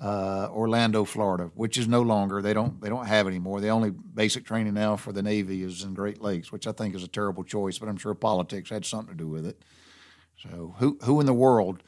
uh, 0.00 0.48
Orlando, 0.50 1.04
Florida, 1.04 1.50
which 1.54 1.78
is 1.78 1.88
no 1.88 2.02
longer. 2.02 2.40
They 2.40 2.54
don't 2.54 2.80
they 2.80 2.88
don't 2.88 3.06
have 3.06 3.26
anymore. 3.26 3.60
The 3.60 3.68
only 3.70 3.90
basic 3.90 4.44
training 4.44 4.74
now 4.74 4.96
for 4.96 5.12
the 5.12 5.22
Navy 5.22 5.62
is 5.62 5.82
in 5.82 5.94
Great 5.94 6.22
Lakes, 6.22 6.52
which 6.52 6.66
I 6.66 6.72
think 6.72 6.94
is 6.94 7.02
a 7.02 7.08
terrible 7.08 7.44
choice, 7.44 7.78
but 7.78 7.88
I'm 7.88 7.96
sure 7.96 8.14
politics 8.14 8.70
had 8.70 8.84
something 8.84 9.16
to 9.16 9.24
do 9.24 9.28
with 9.28 9.46
it. 9.46 9.62
So 10.42 10.74
who 10.78 10.98
who 11.02 11.20
in 11.20 11.26
the 11.26 11.34
world 11.34 11.82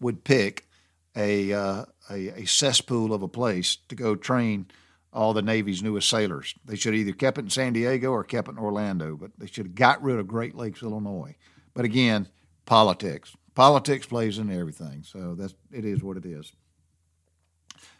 would 0.00 0.24
pick 0.24 0.68
a, 1.16 1.52
uh, 1.52 1.84
a, 2.10 2.42
a 2.42 2.44
cesspool 2.46 3.12
of 3.12 3.22
a 3.22 3.28
place 3.28 3.76
to 3.88 3.94
go 3.94 4.14
train 4.14 4.66
all 5.12 5.32
the 5.32 5.42
Navy's 5.42 5.82
newest 5.82 6.08
sailors. 6.08 6.54
They 6.64 6.76
should 6.76 6.94
have 6.94 7.00
either 7.00 7.12
kept 7.12 7.38
it 7.38 7.42
in 7.44 7.50
San 7.50 7.72
Diego 7.72 8.10
or 8.10 8.22
kept 8.24 8.48
it 8.48 8.52
in 8.52 8.58
Orlando, 8.58 9.16
but 9.16 9.32
they 9.38 9.46
should 9.46 9.66
have 9.66 9.74
got 9.74 10.02
rid 10.02 10.18
of 10.18 10.28
Great 10.28 10.54
Lakes, 10.54 10.82
Illinois. 10.82 11.34
But 11.74 11.84
again, 11.84 12.28
politics. 12.68 13.34
Politics 13.54 14.06
plays 14.06 14.38
into 14.38 14.54
everything, 14.54 15.02
so 15.02 15.34
that's 15.34 15.54
it 15.72 15.84
is 15.84 16.02
what 16.02 16.16
it 16.16 16.24
is. 16.24 16.52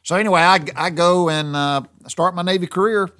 So 0.04 0.14
anyway, 0.14 0.42
I, 0.42 0.60
I 0.76 0.90
go 0.90 1.28
and 1.28 1.56
uh, 1.56 1.82
start 2.06 2.36
my 2.36 2.42
Navy 2.42 2.68
career, 2.68 3.10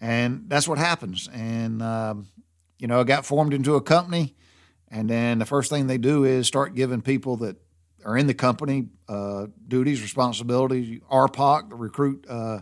and 0.00 0.44
that's 0.48 0.66
what 0.66 0.78
happens. 0.78 1.28
And 1.30 1.82
um, 1.82 2.28
you 2.78 2.86
know, 2.86 3.00
I 3.00 3.04
got 3.04 3.26
formed 3.26 3.52
into 3.52 3.74
a 3.74 3.82
company, 3.82 4.34
and 4.88 5.10
then 5.10 5.38
the 5.40 5.44
first 5.44 5.68
thing 5.68 5.88
they 5.88 5.98
do 5.98 6.24
is 6.24 6.46
start 6.46 6.74
giving 6.74 7.02
people 7.02 7.36
that 7.38 7.56
are 8.04 8.16
in 8.16 8.26
the 8.26 8.34
company 8.34 8.86
uh, 9.08 9.48
duties, 9.66 10.00
responsibilities. 10.00 11.00
RPOC, 11.10 11.70
the 11.70 11.76
recruit, 11.76 12.24
uh, 12.30 12.60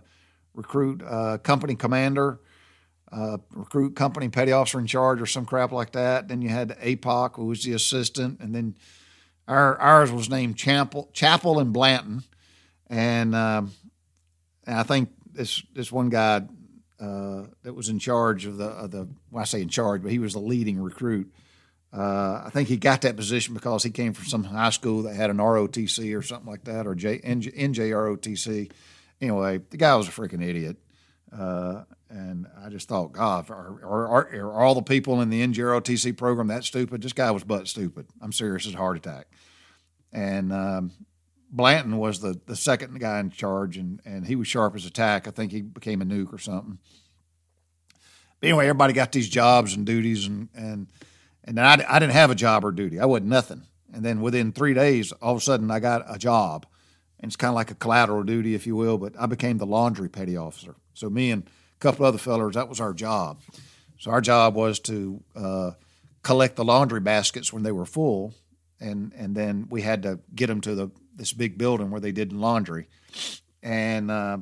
recruit 0.55 1.03
uh, 1.07 1.39
company 1.39 1.77
commander, 1.77 2.41
uh, 3.13 3.39
recruit 3.55 3.95
company 3.95 4.29
petty 4.29 4.53
officer 4.53 4.79
in 4.79 4.87
charge, 4.87 5.21
or 5.21 5.27
some 5.27 5.47
crap 5.47 5.73
like 5.73 5.93
that. 5.93 6.29
Then 6.29 6.43
you 6.43 6.49
had 6.49 6.79
APOC, 6.81 7.37
who 7.37 7.47
was 7.47 7.65
the 7.65 7.73
assistant, 7.73 8.41
and 8.41 8.55
then 8.55 8.77
our 9.49 9.79
ours 9.79 10.11
was 10.11 10.29
named 10.29 10.57
Chapel, 10.57 11.11
Chapel 11.13 11.59
and 11.59 11.73
Blanton, 11.73 12.25
and, 12.89 13.35
um, 13.35 13.73
and 14.67 14.77
I 14.77 14.83
think 14.83 15.11
this 15.33 15.63
this 15.73 15.93
one 15.93 16.09
guy 16.09 16.43
uh, 16.99 17.43
that 17.63 17.75
was 17.75 17.89
in 17.89 17.99
charge 17.99 18.47
of 18.47 18.57
the 18.57 18.67
of 18.67 18.91
the. 18.91 19.09
Well, 19.31 19.43
I 19.43 19.45
say 19.45 19.63
in 19.63 19.69
charge, 19.69 20.03
but 20.03 20.11
he 20.11 20.19
was 20.19 20.33
the 20.33 20.41
leading 20.41 20.81
recruit. 20.81 21.33
Uh, 21.93 22.43
I 22.45 22.51
think 22.51 22.69
he 22.69 22.77
got 22.77 23.03
that 23.03 23.17
position 23.17 23.55
because 23.55 23.83
he 23.83 23.91
came 23.91 24.13
from 24.13 24.27
some 24.27 24.45
high 24.45 24.71
school 24.71 25.03
that 25.05 25.15
had 25.15 25.31
an 25.31 25.39
ROTC 25.39 26.17
or 26.19 26.23
something 26.23 26.51
like 26.51 26.65
that, 26.65 26.87
or 26.87 26.95
J, 26.95 27.19
NJ, 27.19 27.57
NJROTC. 27.57 28.71
Anyway, 29.21 29.61
the 29.71 29.77
guy 29.77 29.95
was 29.95 30.09
a 30.09 30.11
freaking 30.11 30.43
idiot. 30.43 30.77
Uh, 31.37 31.85
and 32.09 32.47
I 32.65 32.69
just 32.69 32.89
thought, 32.89 33.13
God, 33.13 33.51
are, 33.51 33.85
are, 33.85 34.29
are, 34.35 34.65
all 34.65 34.75
the 34.75 34.83
people 34.83 35.21
in 35.21 35.29
the 35.29 35.47
NJROTC 35.47 36.17
program 36.17 36.47
that 36.47 36.65
stupid? 36.65 37.03
This 37.03 37.13
guy 37.13 37.31
was 37.31 37.45
butt 37.45 37.69
stupid. 37.69 38.07
I'm 38.23 38.33
serious 38.33 38.67
as 38.67 38.75
a 38.75 38.79
heart 38.79 38.97
attack. 38.97 39.27
And 40.13 40.53
um, 40.53 40.93
Blanton 41.51 41.99
was 41.99 42.21
the, 42.21 42.41
the 42.47 42.57
second 42.57 42.99
guy 43.01 43.21
in 43.21 43.31
charge, 43.31 43.77
and, 43.77 44.01
and 44.05 44.27
he 44.27 44.37
was 44.37 44.49
sharp 44.49 44.75
as 44.77 44.87
a 44.87 44.91
tack. 44.91 45.29
I 45.29 45.31
think 45.31 45.53
he 45.53 45.63
became 45.63 46.01
a 46.01 46.07
nuke 46.07 46.33
or 46.33 46.39
something. 46.39 46.79
But 48.41 48.49
anyway, 48.49 48.67
everybody 48.67 48.93
got 48.93 49.13
these 49.13 49.29
jobs 49.29 49.75
and 49.75 49.85
duties, 49.85 50.27
and 50.27 50.49
and 50.55 50.89
and 51.45 51.61
I, 51.61 51.85
I 51.89 51.99
didn't 51.99 52.13
have 52.13 52.31
a 52.31 52.35
job 52.35 52.65
or 52.65 52.73
duty. 52.73 53.01
I 53.01 53.07
wasn't 53.07 53.29
nothing. 53.29 53.63
And 53.93 54.05
then 54.05 54.21
within 54.21 54.53
three 54.53 54.75
days, 54.75 55.13
all 55.13 55.33
of 55.33 55.39
a 55.39 55.41
sudden, 55.41 55.71
I 55.71 55.81
got 55.81 56.05
a 56.09 56.19
job, 56.19 56.67
and 57.21 57.29
it's 57.29 57.37
kind 57.37 57.51
of 57.51 57.55
like 57.55 57.71
a 57.71 57.75
collateral 57.75 58.23
duty, 58.25 58.55
if 58.55 58.67
you 58.67 58.77
will. 58.77 58.99
But 58.99 59.15
I 59.19 59.27
became 59.27 59.59
the 59.59 59.67
laundry 59.67 60.09
petty 60.09 60.37
officer. 60.37 60.77
So 60.97 61.11
me 61.11 61.31
and 61.31 61.43
a 61.45 61.79
couple 61.79 62.07
other 62.07 62.19
fellers, 62.19 62.55
that 62.55 62.69
was 62.69 62.81
our 62.81 62.95
job. 62.95 63.41
So 63.99 64.11
our 64.11 64.21
job 64.21 64.55
was 64.55 64.81
to 64.81 65.23
uh, 65.35 65.71
collect 66.23 66.57
the 66.57 66.65
laundry 66.65 67.01
baskets 67.01 67.53
when 67.53 67.63
they 67.63 67.73
were 67.73 67.87
full, 67.87 68.35
and 68.81 69.13
and 69.17 69.35
then 69.35 69.67
we 69.71 69.83
had 69.83 70.03
to 70.03 70.21
get 70.35 70.47
them 70.49 70.61
to 70.63 70.75
the 70.75 70.91
this 71.15 71.33
big 71.33 71.59
building 71.59 71.91
where 71.91 72.01
they 72.01 72.13
did 72.13 72.33
laundry, 72.33 72.89
and 73.63 74.11
uh, 74.11 74.39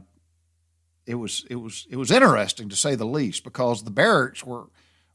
it 1.06 1.14
was 1.14 1.44
it 1.50 1.56
was 1.56 1.86
it 1.90 1.96
was 1.96 2.10
interesting 2.10 2.68
to 2.68 2.76
say 2.76 2.94
the 2.94 3.04
least 3.04 3.44
because 3.44 3.82
the 3.82 3.90
barracks 3.90 4.44
were 4.44 4.66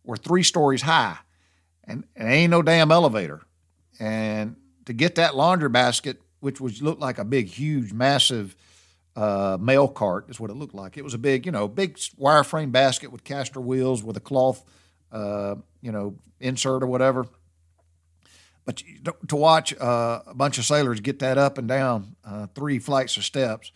were 0.03 0.17
three 0.17 0.43
stories 0.43 0.81
high, 0.81 1.17
and, 1.85 2.03
and 2.15 2.29
ain't 2.29 2.51
no 2.51 2.61
damn 2.61 2.91
elevator, 2.91 3.41
and 3.99 4.55
to 4.85 4.93
get 4.93 5.15
that 5.15 5.35
laundry 5.35 5.69
basket, 5.69 6.21
which 6.39 6.59
was 6.59 6.81
looked 6.81 7.01
like 7.01 7.17
a 7.17 7.25
big, 7.25 7.47
huge, 7.47 7.93
massive 7.93 8.55
uh, 9.19 9.57
mail 9.59 9.87
cart, 9.87 10.29
is 10.29 10.39
what 10.39 10.49
it 10.49 10.55
looked 10.55 10.75
like. 10.75 10.97
It 10.97 11.03
was 11.03 11.13
a 11.13 11.17
big, 11.17 11.45
you 11.45 11.51
know, 11.51 11.67
big 11.67 11.97
wireframe 12.19 12.71
basket 12.71 13.11
with 13.11 13.23
caster 13.23 13.59
wheels 13.59 14.03
with 14.03 14.15
a 14.17 14.21
cloth, 14.21 14.63
uh, 15.11 15.55
you 15.81 15.91
know, 15.91 16.15
insert 16.39 16.83
or 16.83 16.87
whatever 16.87 17.27
but 18.69 18.83
to 19.27 19.35
watch 19.35 19.75
uh, 19.81 20.21
a 20.27 20.35
bunch 20.35 20.59
of 20.59 20.65
sailors 20.65 20.99
get 20.99 21.17
that 21.17 21.39
up 21.39 21.57
and 21.57 21.67
down 21.67 22.15
uh, 22.23 22.45
three 22.53 22.77
flights 22.77 23.17
of 23.17 23.23
steps 23.23 23.71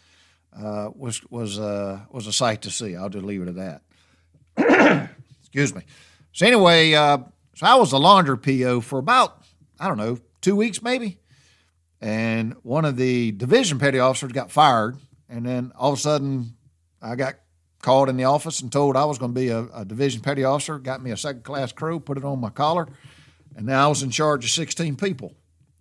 uh, 0.55 0.89
was 0.95 1.23
was 1.31 1.57
uh, 1.57 2.01
was 2.11 2.27
a 2.27 2.33
sight 2.33 2.61
to 2.61 2.69
see. 2.69 2.95
I'll 2.95 3.09
just 3.09 3.25
leave 3.25 3.41
it 3.41 3.47
at 3.47 3.81
that. 4.55 5.09
Excuse 5.41 5.73
me. 5.73 5.81
So 6.31 6.45
anyway, 6.45 6.91
so 6.91 7.25
I 7.63 7.73
was 7.73 7.89
the 7.89 7.99
laundry 7.99 8.37
PO 8.37 8.81
for 8.81 8.99
about 8.99 9.41
I 9.79 9.87
don't 9.87 9.97
know 9.97 10.19
two 10.41 10.55
weeks 10.55 10.83
maybe, 10.83 11.17
and 11.99 12.53
one 12.61 12.85
of 12.85 12.95
the 12.95 13.31
division 13.31 13.79
petty 13.79 13.97
officers 13.97 14.31
got 14.31 14.51
fired, 14.51 14.97
and 15.29 15.45
then 15.45 15.71
all 15.75 15.93
of 15.93 15.99
a 15.99 16.01
sudden 16.01 16.55
I 17.01 17.15
got 17.15 17.35
called 17.81 18.09
in 18.09 18.17
the 18.17 18.23
office 18.23 18.61
and 18.61 18.71
told 18.71 18.95
I 18.95 19.05
was 19.05 19.17
going 19.17 19.33
to 19.33 19.39
be 19.39 19.49
a, 19.49 19.65
a 19.73 19.85
division 19.85 20.21
petty 20.21 20.43
officer. 20.43 20.79
Got 20.79 21.03
me 21.03 21.11
a 21.11 21.17
second 21.17 21.43
class 21.43 21.71
crow, 21.71 21.99
put 21.99 22.17
it 22.17 22.23
on 22.23 22.39
my 22.39 22.49
collar 22.49 22.87
and 23.55 23.65
now 23.65 23.85
I 23.85 23.87
was 23.87 24.03
in 24.03 24.09
charge 24.09 24.43
of 24.45 24.51
16 24.51 24.95
people. 24.95 25.35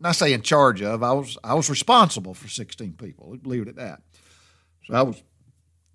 I 0.05 0.13
say 0.13 0.33
in 0.33 0.43
charge 0.43 0.83
of, 0.83 1.05
I 1.05 1.13
was 1.13 1.39
I 1.45 1.55
was 1.55 1.71
responsible 1.71 2.35
for 2.35 2.49
16 2.49 2.95
people. 2.95 3.37
Leave 3.45 3.63
it 3.63 3.69
at 3.69 3.77
that. 3.77 4.03
So 4.87 4.95
I 4.95 5.03
was 5.03 5.23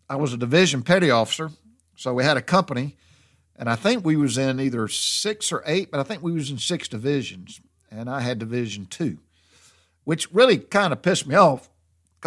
I 0.09 0.15
was 0.15 0.33
a 0.33 0.37
division 0.37 0.81
petty 0.81 1.11
officer. 1.11 1.51
So 1.97 2.13
we 2.13 2.23
had 2.23 2.37
a 2.37 2.41
company, 2.41 2.95
and 3.57 3.69
I 3.69 3.75
think 3.75 4.05
we 4.05 4.15
was 4.15 4.37
in 4.37 4.61
either 4.61 4.87
six 4.87 5.51
or 5.51 5.61
eight, 5.65 5.91
but 5.91 5.99
I 5.99 6.03
think 6.03 6.23
we 6.23 6.31
was 6.31 6.49
in 6.49 6.57
six 6.57 6.87
divisions, 6.87 7.59
and 7.91 8.09
I 8.09 8.21
had 8.21 8.39
division 8.39 8.85
two, 8.85 9.17
which 10.05 10.31
really 10.31 10.57
kind 10.57 10.93
of 10.93 11.01
pissed 11.01 11.27
me 11.27 11.35
off 11.35 11.69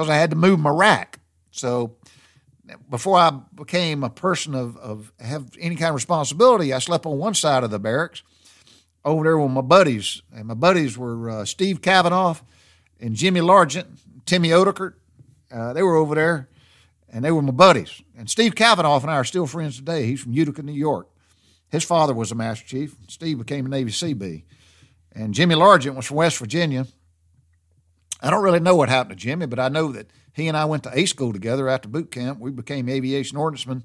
because 0.00 0.10
I 0.10 0.16
had 0.16 0.30
to 0.30 0.36
move 0.36 0.58
my 0.58 0.70
rack. 0.70 1.18
So 1.50 1.96
before 2.88 3.18
I 3.18 3.38
became 3.54 4.02
a 4.02 4.10
person 4.10 4.54
of, 4.54 4.76
of 4.78 5.12
have 5.20 5.50
any 5.60 5.76
kind 5.76 5.90
of 5.90 5.94
responsibility, 5.94 6.72
I 6.72 6.78
slept 6.78 7.04
on 7.04 7.18
one 7.18 7.34
side 7.34 7.64
of 7.64 7.70
the 7.70 7.78
barracks 7.78 8.22
over 9.04 9.24
there 9.24 9.38
with 9.38 9.50
my 9.50 9.60
buddies, 9.60 10.22
and 10.34 10.46
my 10.46 10.54
buddies 10.54 10.96
were 10.96 11.30
uh, 11.30 11.44
Steve 11.44 11.82
Cavanaugh 11.82 12.36
and 12.98 13.14
Jimmy 13.14 13.40
Largent, 13.40 13.86
Timmy 14.24 14.48
Odekert. 14.50 14.94
Uh, 15.50 15.72
they 15.72 15.82
were 15.82 15.96
over 15.96 16.14
there, 16.14 16.48
and 17.10 17.24
they 17.24 17.30
were 17.30 17.42
my 17.42 17.50
buddies. 17.50 18.02
And 18.16 18.30
Steve 18.30 18.54
Cavanaugh 18.54 19.00
and 19.00 19.10
I 19.10 19.14
are 19.14 19.24
still 19.24 19.46
friends 19.46 19.76
today. 19.76 20.06
He's 20.06 20.20
from 20.20 20.32
Utica, 20.32 20.62
New 20.62 20.72
York. 20.72 21.08
His 21.70 21.84
father 21.84 22.14
was 22.14 22.32
a 22.32 22.34
Master 22.34 22.66
Chief. 22.66 22.94
Steve 23.08 23.38
became 23.38 23.66
a 23.66 23.68
Navy 23.68 23.90
Seabee. 23.90 24.44
And 25.12 25.34
Jimmy 25.34 25.56
Largent 25.56 25.94
was 25.94 26.06
from 26.06 26.18
West 26.18 26.38
Virginia. 26.38 26.86
I 28.22 28.30
don't 28.30 28.42
really 28.42 28.60
know 28.60 28.76
what 28.76 28.88
happened 28.88 29.18
to 29.18 29.22
Jimmy, 29.24 29.46
but 29.46 29.58
I 29.58 29.68
know 29.68 29.92
that 29.92 30.10
he 30.32 30.48
and 30.48 30.56
I 30.56 30.64
went 30.66 30.82
to 30.84 30.98
A 30.98 31.06
school 31.06 31.32
together 31.32 31.68
after 31.68 31.88
boot 31.88 32.10
camp. 32.10 32.38
We 32.38 32.50
became 32.50 32.88
aviation 32.88 33.38
ordnancemen, 33.38 33.84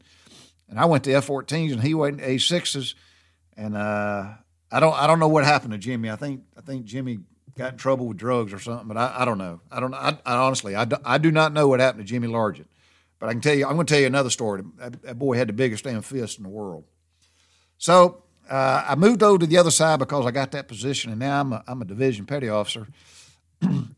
and 0.70 0.80
I 0.80 0.86
went 0.86 1.04
to 1.06 1.14
F 1.14 1.28
14s 1.28 1.72
and 1.72 1.82
he 1.82 1.94
went 1.94 2.20
to 2.20 2.30
A 2.30 2.36
6s. 2.36 2.96
And 3.58 3.76
uh, 3.76 4.34
I 4.72 4.80
don't 4.80 4.94
I 4.94 5.08
don't 5.08 5.20
know 5.20 5.28
what 5.28 5.46
happened 5.46 5.72
to 5.72 5.78
Jimmy. 5.78 6.10
I 6.10 6.16
think 6.16 6.44
I 6.58 6.62
think 6.62 6.86
Jimmy 6.86 7.20
got 7.56 7.74
in 7.74 7.78
trouble 7.78 8.08
with 8.08 8.18
drugs 8.18 8.54
or 8.54 8.60
something, 8.60 8.88
but 8.88 8.98
I, 8.98 9.14
I 9.20 9.26
don't 9.26 9.38
know. 9.38 9.62
I 9.72 9.80
don't. 9.80 9.94
I, 9.94 10.18
I 10.26 10.36
honestly 10.36 10.76
I 10.76 10.86
do, 10.86 10.98
I 11.06 11.18
do 11.18 11.32
not 11.32 11.54
know 11.54 11.68
what 11.68 11.80
happened 11.80 12.06
to 12.06 12.10
Jimmy 12.10 12.28
Largent, 12.28 12.66
but 13.20 13.30
I 13.30 13.32
can 13.32 13.42
tell 13.42 13.56
you. 13.56 13.66
I'm 13.66 13.76
going 13.76 13.86
to 13.86 13.94
tell 13.94 14.02
you 14.02 14.08
another 14.08 14.30
story. 14.30 14.64
That, 14.78 15.02
that 15.04 15.20
boy 15.20 15.38
had 15.38 15.48
the 15.48 15.54
biggest 15.54 15.84
damn 15.86 16.02
fist 16.02 16.38
in 16.38 16.44
the 16.44 16.50
world. 16.50 16.84
So 17.78 18.24
uh, 18.50 18.86
I 18.88 18.96
moved 18.96 19.24
over 19.24 19.40
to 19.40 19.48
the 19.48 19.58
other 19.58 19.72
side 19.72 20.00
because 20.00 20.26
I 20.26 20.32
got 20.32 20.52
that 20.52 20.68
position, 20.68 21.12
and 21.12 21.20
now 21.20 21.40
I'm 21.40 21.54
a, 21.54 21.64
I'm 21.68 21.82
a 21.82 21.86
division 21.86 22.26
petty 22.26 22.50
officer, 22.50 22.88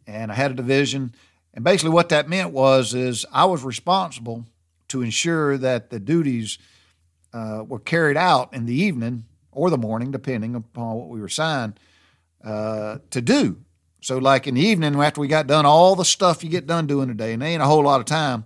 and 0.08 0.32
I 0.32 0.36
had 0.36 0.51
a 0.51 0.56
division. 0.56 1.13
And 1.53 1.63
basically, 1.63 1.91
what 1.91 2.10
that 2.10 2.30
meant 2.30 2.51
was 2.51 2.93
is 2.93 3.25
I 3.32 3.45
was 3.45 3.63
responsible 3.63 4.45
to 4.89 5.01
ensure 5.01 5.58
that 5.58 5.89
the 5.89 5.99
duties 5.99 6.58
uh, 7.34 7.63
were 7.67 7.80
carried 7.80 8.17
out 8.17 8.53
in 8.53 8.65
the 8.65 8.73
evening 8.73 9.25
or 9.51 9.69
the 9.69 9.77
morning, 9.77 10.12
depending 10.12 10.56
upon 10.56 10.95
what 10.95 11.10
we 11.10 11.19
were 11.19 11.25
assigned 11.25 11.80
uh, 12.43 12.99
to 13.10 13.21
do. 13.21 13.58
So, 14.01 14.19
like 14.19 14.47
in 14.47 14.56
the 14.56 14.62
evening, 14.62 14.95
after 14.95 15.19
we 15.19 15.27
got 15.27 15.47
done 15.47 15.65
all 15.65 15.95
the 15.95 16.06
stuff 16.06 16.43
you 16.43 16.49
get 16.49 16.67
done 16.67 16.88
doing 16.88 17.08
today, 17.08 17.34
and 17.34 17.41
ain't 17.43 17.62
a 17.62 17.65
whole 17.65 17.84
lot 17.84 17.99
of 17.99 18.06
time, 18.06 18.45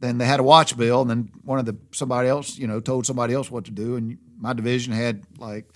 then 0.00 0.18
they 0.18 0.26
had 0.26 0.40
a 0.40 0.42
watch 0.42 0.76
bill, 0.76 1.00
and 1.00 1.10
then 1.10 1.30
one 1.44 1.58
of 1.58 1.66
the 1.66 1.76
somebody 1.92 2.28
else, 2.28 2.58
you 2.58 2.66
know, 2.66 2.80
told 2.80 3.06
somebody 3.06 3.32
else 3.32 3.50
what 3.50 3.64
to 3.66 3.70
do, 3.70 3.96
and 3.96 4.18
my 4.38 4.52
division 4.52 4.92
had 4.92 5.22
like 5.38 5.66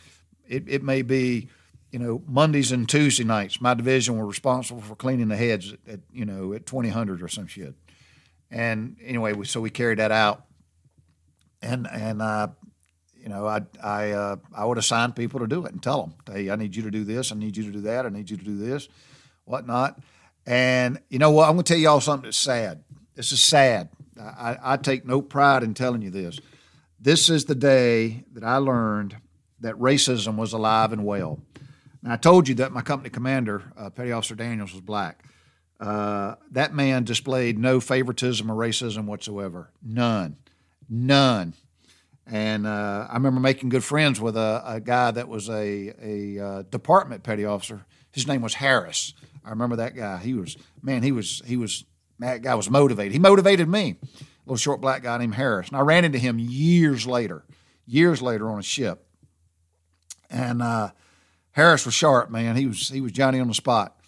it, 0.49 0.65
it 0.67 0.83
may 0.83 1.03
be, 1.03 1.49
you 1.91 1.99
know, 1.99 2.23
Mondays 2.27 2.73
and 2.73 2.89
Tuesday 2.89 3.25
nights. 3.25 3.61
My 3.61 3.75
division 3.75 4.19
were 4.19 4.27
responsible 4.27 4.81
for 4.81 4.95
cleaning 4.95 5.29
the 5.29 5.37
heads 5.37 5.73
at, 5.73 5.95
at 5.95 6.01
you 6.13 6.25
know 6.25 6.53
at 6.53 6.67
twenty 6.67 6.89
hundred 6.89 7.23
or 7.23 7.29
some 7.29 7.47
shit, 7.47 7.75
and 8.51 8.97
anyway, 9.03 9.33
we, 9.33 9.47
so 9.47 9.61
we 9.61 9.71
carried 9.71 9.99
that 9.99 10.13
out, 10.13 10.45
and 11.63 11.89
and 11.91 12.21
uh, 12.21 12.49
you 13.21 13.29
know, 13.29 13.47
I 13.47 13.63
I 13.83 14.11
uh, 14.13 14.37
I 14.55 14.65
would 14.65 14.79
assign 14.79 15.13
people 15.13 15.41
to 15.41 15.47
do 15.47 15.65
it 15.67 15.73
and 15.73 15.83
tell 15.83 16.03
them, 16.03 16.15
hey, 16.33 16.51
I 16.51 16.57
need 16.57 16.75
you 16.75 16.83
to 16.85 16.91
do 16.91 17.05
this, 17.05 17.33
I 17.33 17.37
need 17.37 17.57
you 17.57 17.65
to 17.65 17.71
do 17.71 17.81
that, 17.83 18.07
I 18.07 18.09
need 18.09 18.31
you 18.31 18.37
to 18.37 18.45
do 18.45 18.57
this, 18.57 18.89
whatnot. 19.45 20.01
And 20.47 21.01
you 21.11 21.19
know 21.19 21.31
what? 21.31 21.49
I'm 21.49 21.57
going 21.57 21.65
to 21.65 21.75
tell 21.75 21.81
y'all 21.81 22.01
something 22.01 22.25
that's 22.25 22.39
sad. 22.39 22.83
This 23.15 23.33
is 23.33 23.43
sad. 23.43 23.91
I, 24.19 24.57
I 24.63 24.77
take 24.79 25.05
no 25.05 25.21
pride 25.21 25.63
in 25.63 25.75
telling 25.75 26.01
you 26.01 26.11
this. 26.11 26.41
This 26.99 27.29
is 27.29 27.45
the 27.45 27.55
day 27.55 28.25
that 28.33 28.45
I 28.45 28.57
learned 28.57 29.17
that 29.61 29.75
racism 29.75 30.37
was 30.37 30.53
alive 30.53 30.93
and 30.93 31.05
well. 31.05 31.41
I 32.07 32.17
told 32.17 32.49
you 32.49 32.55
that 32.57 32.73
my 32.73 32.83
company 32.83 33.11
commander, 33.11 33.73
uh, 33.77 33.91
Petty 33.91 34.13
Officer 34.13 34.35
Daniels, 34.35 34.73
was 34.73 34.81
black. 34.81 35.25
Uh, 35.81 36.35
that 36.51 36.75
man 36.75 37.05
displayed 37.05 37.59
no 37.59 37.81
favoritism 37.81 38.51
or 38.51 38.55
racism 38.55 39.07
whatsoever. 39.07 39.71
None. 39.83 40.37
None. 40.89 41.55
And 42.27 42.67
uh, 42.67 43.07
I 43.09 43.15
remember 43.15 43.41
making 43.41 43.71
good 43.71 43.85
friends 43.85 44.21
with 44.21 44.37
a, 44.37 44.63
a 44.67 44.81
guy 44.81 45.11
that 45.13 45.29
was 45.29 45.49
a, 45.49 45.95
a 46.01 46.45
uh, 46.45 46.63
department 46.63 47.23
petty 47.23 47.45
officer. 47.45 47.87
His 48.13 48.27
name 48.27 48.43
was 48.43 48.55
Harris. 48.55 49.15
I 49.45 49.51
remember 49.51 49.77
that 49.77 49.97
guy. 49.97 50.19
He 50.19 50.35
was 50.35 50.57
man. 50.83 51.03
He 51.03 51.13
was 51.13 51.41
he 51.47 51.57
was 51.57 51.85
that 52.19 52.43
guy 52.43 52.55
was 52.55 52.69
motivated. 52.69 53.13
He 53.13 53.19
motivated 53.19 53.69
me. 53.69 53.97
A 54.03 54.25
little 54.45 54.57
short 54.57 54.81
black 54.81 55.03
guy 55.03 55.17
named 55.19 55.37
Harris. 55.37 55.69
And 55.69 55.77
I 55.77 55.81
ran 55.81 56.05
into 56.05 56.19
him 56.19 56.39
years 56.39 57.07
later, 57.07 57.45
years 57.87 58.21
later 58.21 58.51
on 58.51 58.59
a 58.59 58.63
ship. 58.63 59.07
And 60.29 60.61
uh, 60.61 60.91
Harris 61.59 61.85
was 61.85 61.95
sharp, 61.95 62.31
man. 62.31 62.55
He 62.55 62.67
was 62.67 62.89
he 62.89 63.01
was 63.01 63.11
Johnny 63.11 63.41
on 63.41 63.49
the 63.49 63.55
spot. 63.55 63.99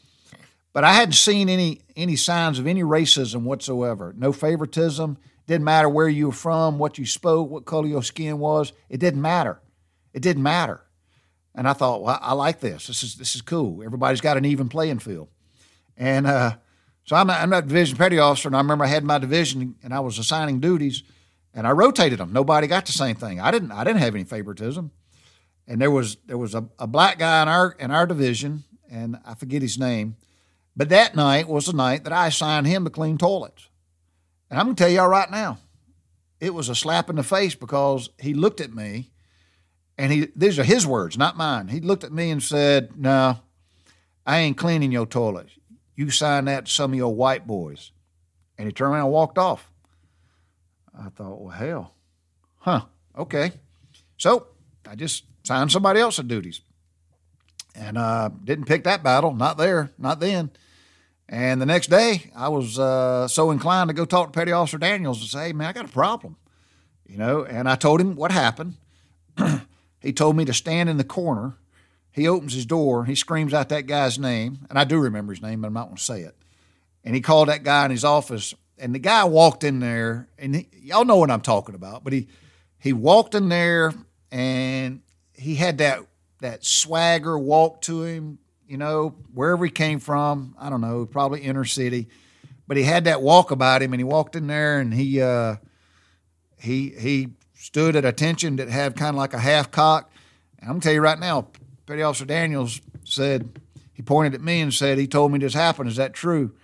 But 0.73 0.85
I 0.85 0.93
hadn't 0.93 1.15
seen 1.15 1.49
any 1.49 1.81
any 1.97 2.15
signs 2.15 2.61
of 2.61 2.67
any 2.69 2.85
racism 2.85 3.43
whatsoever. 3.43 4.15
No 4.17 4.33
favoritism 4.33 5.19
didn't 5.49 5.65
matter 5.65 5.89
where 5.89 6.09
you 6.09 6.27
were 6.27 6.33
from, 6.33 6.79
what 6.79 6.97
you 6.97 7.05
spoke, 7.05 7.51
what 7.51 7.65
color 7.65 7.89
your 7.89 8.05
skin 8.05 8.39
was. 8.39 8.73
It 8.89 9.01
didn't 9.01 9.21
matter. 9.21 9.61
It 10.15 10.23
didn't 10.23 10.45
matter. 10.45 10.81
And 11.53 11.67
I 11.67 11.73
thought, 11.73 12.05
well, 12.05 12.21
I 12.23 12.35
like 12.35 12.61
this. 12.61 12.87
This 12.87 13.03
is 13.03 13.17
this 13.17 13.35
is 13.35 13.43
cool. 13.43 13.83
Everybody's 13.83 14.21
got 14.21 14.37
an 14.37 14.45
even 14.45 14.69
playing 14.69 15.01
field. 15.01 15.29
And 15.97 16.29
uh, 16.29 16.55
so 17.05 17.17
I'm, 17.17 17.29
I'm 17.31 17.51
not 17.51 17.67
division 17.67 17.97
petty 17.97 18.21
officer, 18.21 18.49
and 18.49 18.55
I 18.55 18.61
remember 18.61 18.85
I 18.85 18.89
had 18.89 19.03
my 19.03 19.19
division 19.19 19.75
and 19.83 19.93
I 19.93 19.99
was 19.99 20.21
assigning 20.21 20.61
duties, 20.61 21.03
and 21.53 21.67
I 21.67 21.73
rotated 21.73 22.21
them. 22.21 22.33
Nobody 22.33 22.69
got 22.69 22.87
the 22.87 22.93
same 22.93 23.17
thing. 23.17 23.41
I 23.41 23.51
didn't. 23.51 23.73
I 23.73 23.83
didn't 23.83 24.03
have 24.03 24.15
any 24.15 24.23
favoritism. 24.23 24.93
And 25.71 25.81
there 25.81 25.91
was 25.91 26.17
there 26.27 26.37
was 26.37 26.57
a, 26.57 26.65
a 26.81 26.89
black 26.89 27.21
guy 27.21 27.43
in 27.43 27.49
our 27.49 27.77
in 27.79 27.93
our 27.93 28.05
division, 28.05 28.65
and 28.91 29.17
I 29.25 29.35
forget 29.35 29.63
his 29.63 29.79
name, 29.79 30.17
but 30.77 30.89
that 30.89 31.15
night 31.15 31.47
was 31.47 31.67
the 31.67 31.73
night 31.73 32.03
that 32.03 32.13
I 32.13 32.27
assigned 32.27 32.67
him 32.67 32.83
to 32.83 32.91
clean 32.91 33.19
toilets. 33.19 33.69
And 34.51 34.59
I'm 34.59 34.67
gonna 34.67 34.75
tell 34.75 34.89
y'all 34.89 35.07
right 35.07 35.31
now, 35.31 35.59
it 36.41 36.55
was 36.55 36.69
a 36.69 36.75
slap 36.75 37.09
in 37.09 37.15
the 37.15 37.23
face 37.23 37.55
because 37.55 38.11
he 38.19 38.35
looked 38.35 38.61
at 38.61 38.75
me, 38.75 39.13
and 39.97 40.13
he 40.13 40.27
these 40.35 40.59
are 40.59 40.65
his 40.65 40.89
words, 40.89 41.17
not 41.17 41.37
mine. 41.37 41.69
He 41.69 41.79
looked 41.79 42.03
at 42.03 42.13
me 42.13 42.33
and 42.33 42.43
said, 42.43 42.99
"No, 42.99 43.39
I 44.27 44.39
ain't 44.39 44.57
cleaning 44.57 44.91
your 44.91 45.07
toilets. 45.07 45.53
You 45.95 46.11
sign 46.11 46.47
that 46.47 46.67
to 46.67 46.73
some 46.73 46.91
of 46.91 46.97
your 46.97 47.15
white 47.15 47.47
boys." 47.47 47.93
And 48.59 48.67
he 48.67 48.73
turned 48.73 48.95
around 48.95 49.05
and 49.05 49.13
walked 49.13 49.39
off. 49.39 49.71
I 50.99 51.11
thought, 51.11 51.41
well, 51.41 51.51
hell, 51.51 51.95
huh, 52.59 52.87
okay. 53.17 53.53
So 54.17 54.49
I 54.85 54.97
just 54.97 55.25
signed 55.51 55.73
somebody 55.73 55.99
else's 55.99 56.25
duties. 56.27 56.61
And 57.75 57.99
uh, 57.99 58.31
didn't 58.45 58.67
pick 58.67 58.85
that 58.85 59.03
battle, 59.03 59.35
not 59.35 59.59
there, 59.59 59.91
not 59.99 60.21
then. 60.21 60.51
And 61.29 61.61
the 61.61 61.67
next 61.67 61.89
day, 61.89 62.31
I 62.37 62.49
was 62.51 62.79
uh, 62.79 63.27
so 63.27 63.51
inclined 63.51 63.89
to 63.89 63.95
go 63.95 64.05
talk 64.05 64.33
to 64.33 64.39
Petty 64.39 64.53
Officer 64.53 64.79
Daniels 64.79 65.21
and 65.21 65.29
say, 65.29 65.47
hey, 65.49 65.53
man, 65.53 65.67
I 65.67 65.73
got 65.73 65.87
a 65.87 65.89
problem. 65.89 66.37
You 67.05 67.17
know, 67.17 67.45
and 67.45 67.69
I 67.69 67.75
told 67.75 68.01
him 68.01 68.15
what 68.15 68.31
happened. 68.31 68.77
he 70.01 70.13
told 70.13 70.37
me 70.37 70.45
to 70.45 70.53
stand 70.53 70.89
in 70.89 70.99
the 70.99 71.05
corner. 71.05 71.57
He 72.13 72.29
opens 72.29 72.55
his 72.55 72.67
door. 72.67 73.05
He 73.05 73.17
screams 73.17 73.53
out 73.53 73.71
that 73.71 73.89
guy's 73.89 74.21
name. 74.21 74.67
And 74.71 74.79
I 74.79 74.85
do 74.85 75.01
remember 75.01 75.33
his 75.33 75.43
name, 75.43 75.63
but 75.63 75.69
I'm 75.69 75.75
not 75.75 75.87
going 75.87 75.97
to 75.97 76.03
say 76.03 76.21
it. 76.23 76.37
And 77.03 77.17
he 77.17 77.21
called 77.21 77.49
that 77.49 77.65
guy 77.65 77.87
in 77.87 77.91
his 77.91 78.05
office 78.05 78.55
and 78.79 78.95
the 78.95 79.01
guy 79.01 79.25
walked 79.25 79.63
in 79.63 79.79
there, 79.81 80.29
and 80.39 80.55
he, 80.55 80.69
y'all 80.81 81.05
know 81.05 81.17
what 81.17 81.31
I'm 81.31 81.43
talking 81.43 81.75
about. 81.75 82.03
But 82.03 82.15
he 82.15 82.29
he 82.79 82.95
walked 82.95 83.35
in 83.35 83.51
there, 83.51 83.93
and 84.33 85.03
he 85.41 85.55
had 85.55 85.79
that 85.79 86.01
that 86.41 86.65
swagger 86.65 87.39
walk 87.39 87.81
to 87.83 88.03
him. 88.03 88.39
You 88.67 88.77
know, 88.77 89.17
wherever 89.35 89.65
he 89.65 89.71
came 89.71 89.99
from, 89.99 90.55
I 90.59 90.71
don't 90.71 90.81
know, 90.81 91.05
probably 91.05 91.41
inner 91.41 91.65
city, 91.65 92.09
but 92.69 92.77
he 92.77 92.85
had 92.85 93.05
that 93.05 93.21
walk 93.21 93.51
about 93.51 93.83
him, 93.83 93.93
and 93.93 93.99
he 93.99 94.05
walked 94.05 94.37
in 94.37 94.47
there, 94.47 94.79
and 94.79 94.95
he 94.95 95.21
uh, 95.21 95.57
he 96.59 96.91
he 96.91 97.31
stood 97.55 97.97
at 97.97 98.05
attention 98.05 98.57
that 98.57 98.69
had 98.69 98.97
kind 98.97 99.11
of 99.11 99.17
like 99.17 99.35
a 99.35 99.39
half 99.39 99.71
cock. 99.71 100.13
And 100.59 100.69
I'm 100.69 100.75
gonna 100.75 100.83
tell 100.83 100.93
you 100.93 101.01
right 101.01 101.19
now, 101.19 101.49
Petty 101.87 102.03
Officer 102.03 102.27
Daniels 102.27 102.81
said 103.05 103.59
he 103.93 104.03
pointed 104.03 104.35
at 104.35 104.41
me 104.41 104.61
and 104.61 104.73
said 104.73 104.99
he 104.99 105.09
told 105.09 105.33
me 105.33 105.39
this 105.39 105.55
happened. 105.55 105.89
Is 105.89 105.97
that 105.97 106.15
true? 106.15 106.55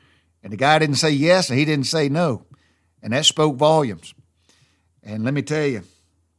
And 0.42 0.52
the 0.52 0.56
guy 0.56 0.78
didn't 0.78 0.96
say 0.96 1.10
yes 1.10 1.50
and 1.50 1.58
he 1.58 1.64
didn't 1.64 1.86
say 1.86 2.08
no. 2.08 2.44
And 3.02 3.12
that 3.12 3.24
spoke 3.24 3.56
volumes. 3.56 4.14
And 5.02 5.24
let 5.24 5.34
me 5.34 5.42
tell 5.42 5.66
you, 5.66 5.82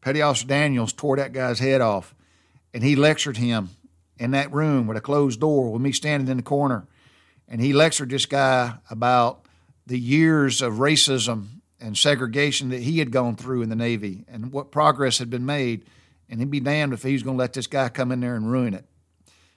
Petty 0.02 0.22
Officer 0.22 0.48
Daniels 0.48 0.94
tore 0.94 1.18
that 1.18 1.34
guy's 1.34 1.60
head 1.60 1.82
off. 1.82 2.16
And 2.74 2.84
he 2.84 2.96
lectured 2.96 3.38
him 3.38 3.70
in 4.20 4.32
that 4.32 4.52
room 4.52 4.88
with 4.88 4.98
a 4.98 5.02
closed 5.02 5.40
door 5.40 5.72
with 5.72 5.82
me 5.82 5.92
standing 5.92 6.30
in 6.30 6.38
the 6.38 6.44
corner. 6.44 6.88
And 7.48 7.62
he 7.62 7.74
lectured 7.74 8.10
this 8.10 8.26
guy 8.26 8.76
about 8.90 9.46
the 9.86 10.00
years 10.00 10.62
of 10.62 10.74
racism 10.74 11.48
and 11.80 11.98
segregation 11.98 12.70
that 12.70 12.82
he 12.82 13.00
had 13.00 13.12
gone 13.12 13.36
through 13.36 13.62
in 13.62 13.70
the 13.70 13.76
Navy 13.76 14.26
and 14.28 14.52
what 14.52 14.72
progress 14.72 15.20
had 15.20 15.30
been 15.30 15.46
made. 15.46 15.86
And 16.30 16.40
he'd 16.40 16.52
be 16.52 16.60
damned 16.60 16.94
if 16.94 17.04
he 17.04 17.14
was 17.14 17.24
going 17.24 17.38
to 17.38 17.40
let 17.40 17.54
this 17.54 17.68
guy 17.68 17.90
come 17.90 18.12
in 18.12 18.20
there 18.20 18.36
and 18.36 18.52
ruin 18.52 18.74
it. 18.74 18.86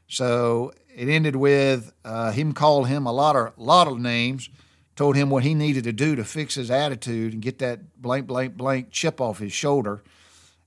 So 0.07 0.73
it 0.95 1.09
ended 1.09 1.37
with 1.37 1.93
uh, 2.05 2.33
him 2.33 2.53
called 2.53 2.89
him 2.89 3.07
a 3.07 3.13
lot 3.13 3.37
of 3.37 3.57
lot 3.57 3.89
of 3.89 3.99
names, 3.99 4.51
told 4.97 5.17
him 5.17 5.31
what 5.31 5.45
he 5.45 5.55
needed 5.55 5.85
to 5.85 5.93
do 5.93 6.17
to 6.17 6.25
fix 6.25 6.55
his 6.55 6.71
attitude 6.71 7.33
and 7.33 7.43
get 7.43 7.59
that 7.59 8.01
blank 8.01 8.27
blank 8.27 8.57
blank 8.57 8.91
chip 8.91 9.21
off 9.21 9.39
his 9.39 9.53
shoulder. 9.53 10.03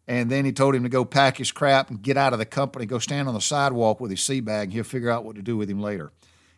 And 0.08 0.30
then 0.30 0.44
he 0.44 0.52
told 0.52 0.76
him 0.76 0.84
to 0.84 0.90
go 0.90 1.06
pack 1.06 1.38
his 1.38 1.52
crap 1.52 1.90
and 1.90 2.02
get 2.02 2.18
out 2.18 2.34
of 2.34 2.40
the 2.40 2.46
company, 2.46 2.86
go 2.86 3.00
stand 3.00 3.28
on 3.28 3.34
the 3.34 3.42
sidewalk 3.42 4.02
with 4.02 4.12
his 4.12 4.22
sea 4.22 4.42
bag, 4.42 4.66
and 4.66 4.74
he'll 4.74 4.84
figure 4.84 5.10
out 5.10 5.24
what 5.24 5.36
to 5.38 5.42
do 5.42 5.56
with 5.56 5.70
him 5.70 5.80
later. 5.80 6.12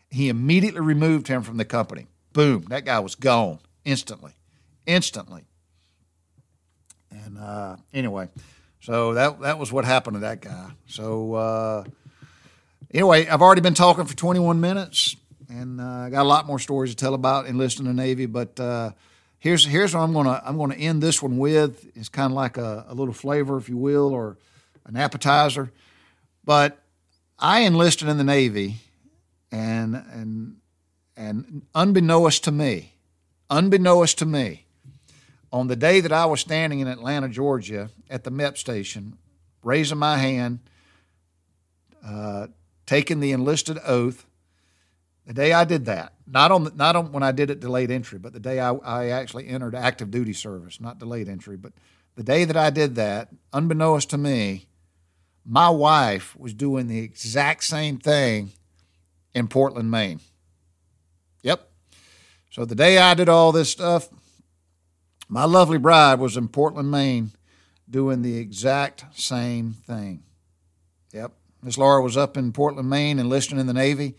He 0.09 0.29
immediately 0.29 0.81
removed 0.81 1.27
him 1.27 1.43
from 1.43 1.57
the 1.57 1.65
company. 1.65 2.07
Boom, 2.33 2.65
that 2.69 2.85
guy 2.85 2.99
was 2.99 3.15
gone 3.15 3.59
instantly, 3.83 4.31
instantly. 4.85 5.43
And 7.11 7.37
uh, 7.37 7.77
anyway, 7.93 8.29
so 8.79 9.13
that 9.13 9.39
that 9.41 9.59
was 9.59 9.71
what 9.71 9.85
happened 9.85 10.15
to 10.15 10.19
that 10.21 10.41
guy. 10.41 10.71
So. 10.87 11.33
Uh, 11.33 11.83
anyway, 12.95 13.27
I've 13.27 13.41
already 13.41 13.61
been 13.61 13.73
talking 13.73 14.05
for 14.05 14.15
21 14.15 14.59
minutes, 14.59 15.15
and 15.49 15.79
uh, 15.79 15.83
I 15.83 16.09
got 16.09 16.23
a 16.23 16.27
lot 16.27 16.47
more 16.47 16.59
stories 16.59 16.91
to 16.91 16.95
tell 16.95 17.13
about 17.13 17.45
enlisting 17.45 17.85
in 17.85 17.95
the 17.95 18.01
Navy. 18.01 18.25
But 18.25 18.59
uh, 18.59 18.91
here's 19.39 19.65
here's 19.65 19.93
what 19.93 20.01
I'm 20.01 20.13
gonna 20.13 20.41
I'm 20.45 20.57
gonna 20.57 20.75
end 20.75 21.01
this 21.01 21.21
one 21.21 21.37
with. 21.37 21.91
It's 21.95 22.09
kind 22.09 22.31
of 22.31 22.35
like 22.35 22.57
a, 22.57 22.85
a 22.87 22.93
little 22.93 23.13
flavor, 23.13 23.57
if 23.57 23.69
you 23.69 23.77
will, 23.77 24.13
or 24.13 24.37
an 24.85 24.95
appetizer. 24.97 25.71
But 26.43 26.79
I 27.39 27.61
enlisted 27.61 28.07
in 28.07 28.17
the 28.17 28.23
Navy, 28.23 28.77
and 29.51 29.95
and 29.95 30.57
and 31.15 31.63
unbeknownst 31.73 32.43
to 32.45 32.51
me, 32.51 32.93
unbeknownst 33.49 34.17
to 34.19 34.25
me, 34.25 34.65
on 35.51 35.67
the 35.67 35.75
day 35.75 36.01
that 36.01 36.11
I 36.11 36.25
was 36.25 36.41
standing 36.41 36.79
in 36.79 36.87
Atlanta, 36.87 37.29
Georgia, 37.29 37.89
at 38.09 38.23
the 38.23 38.31
MEP 38.31 38.57
station, 38.57 39.17
raising 39.63 39.97
my 39.97 40.17
hand. 40.17 40.59
Uh, 42.05 42.45
taken 42.85 43.19
the 43.19 43.31
enlisted 43.31 43.79
oath. 43.85 44.25
The 45.25 45.33
day 45.33 45.53
I 45.53 45.63
did 45.63 45.85
that, 45.85 46.13
not 46.27 46.51
on 46.51 46.63
the, 46.65 46.71
not 46.75 46.95
on 46.95 47.11
when 47.11 47.23
I 47.23 47.31
did 47.31 47.49
it 47.49 47.59
delayed 47.59 47.91
entry, 47.91 48.19
but 48.19 48.33
the 48.33 48.39
day 48.39 48.59
I, 48.59 48.73
I 48.73 49.07
actually 49.09 49.47
entered 49.47 49.75
active 49.75 50.11
duty 50.11 50.33
service, 50.33 50.81
not 50.81 50.99
delayed 50.99 51.29
entry, 51.29 51.57
but 51.57 51.73
the 52.15 52.23
day 52.23 52.45
that 52.45 52.57
I 52.57 52.69
did 52.69 52.95
that, 52.95 53.29
unbeknownst 53.53 54.09
to 54.11 54.17
me, 54.17 54.67
my 55.45 55.69
wife 55.69 56.35
was 56.37 56.53
doing 56.53 56.87
the 56.87 56.99
exact 56.99 57.63
same 57.63 57.97
thing 57.97 58.51
in 59.33 59.47
Portland, 59.47 59.91
Maine. 59.91 60.19
Yep. 61.43 61.69
So 62.49 62.65
the 62.65 62.75
day 62.75 62.97
I 62.97 63.13
did 63.13 63.29
all 63.29 63.51
this 63.51 63.69
stuff, 63.69 64.09
my 65.27 65.45
lovely 65.45 65.77
bride 65.77 66.19
was 66.19 66.37
in 66.37 66.47
Portland, 66.47 66.89
Maine, 66.89 67.31
doing 67.89 68.21
the 68.21 68.37
exact 68.37 69.05
same 69.13 69.73
thing. 69.73 70.23
Yep. 71.13 71.33
Miss 71.61 71.77
Laura 71.77 72.01
was 72.01 72.17
up 72.17 72.37
in 72.37 72.51
Portland, 72.51 72.89
Maine, 72.89 73.19
enlisting 73.19 73.59
in 73.59 73.67
the 73.67 73.73
Navy. 73.73 74.15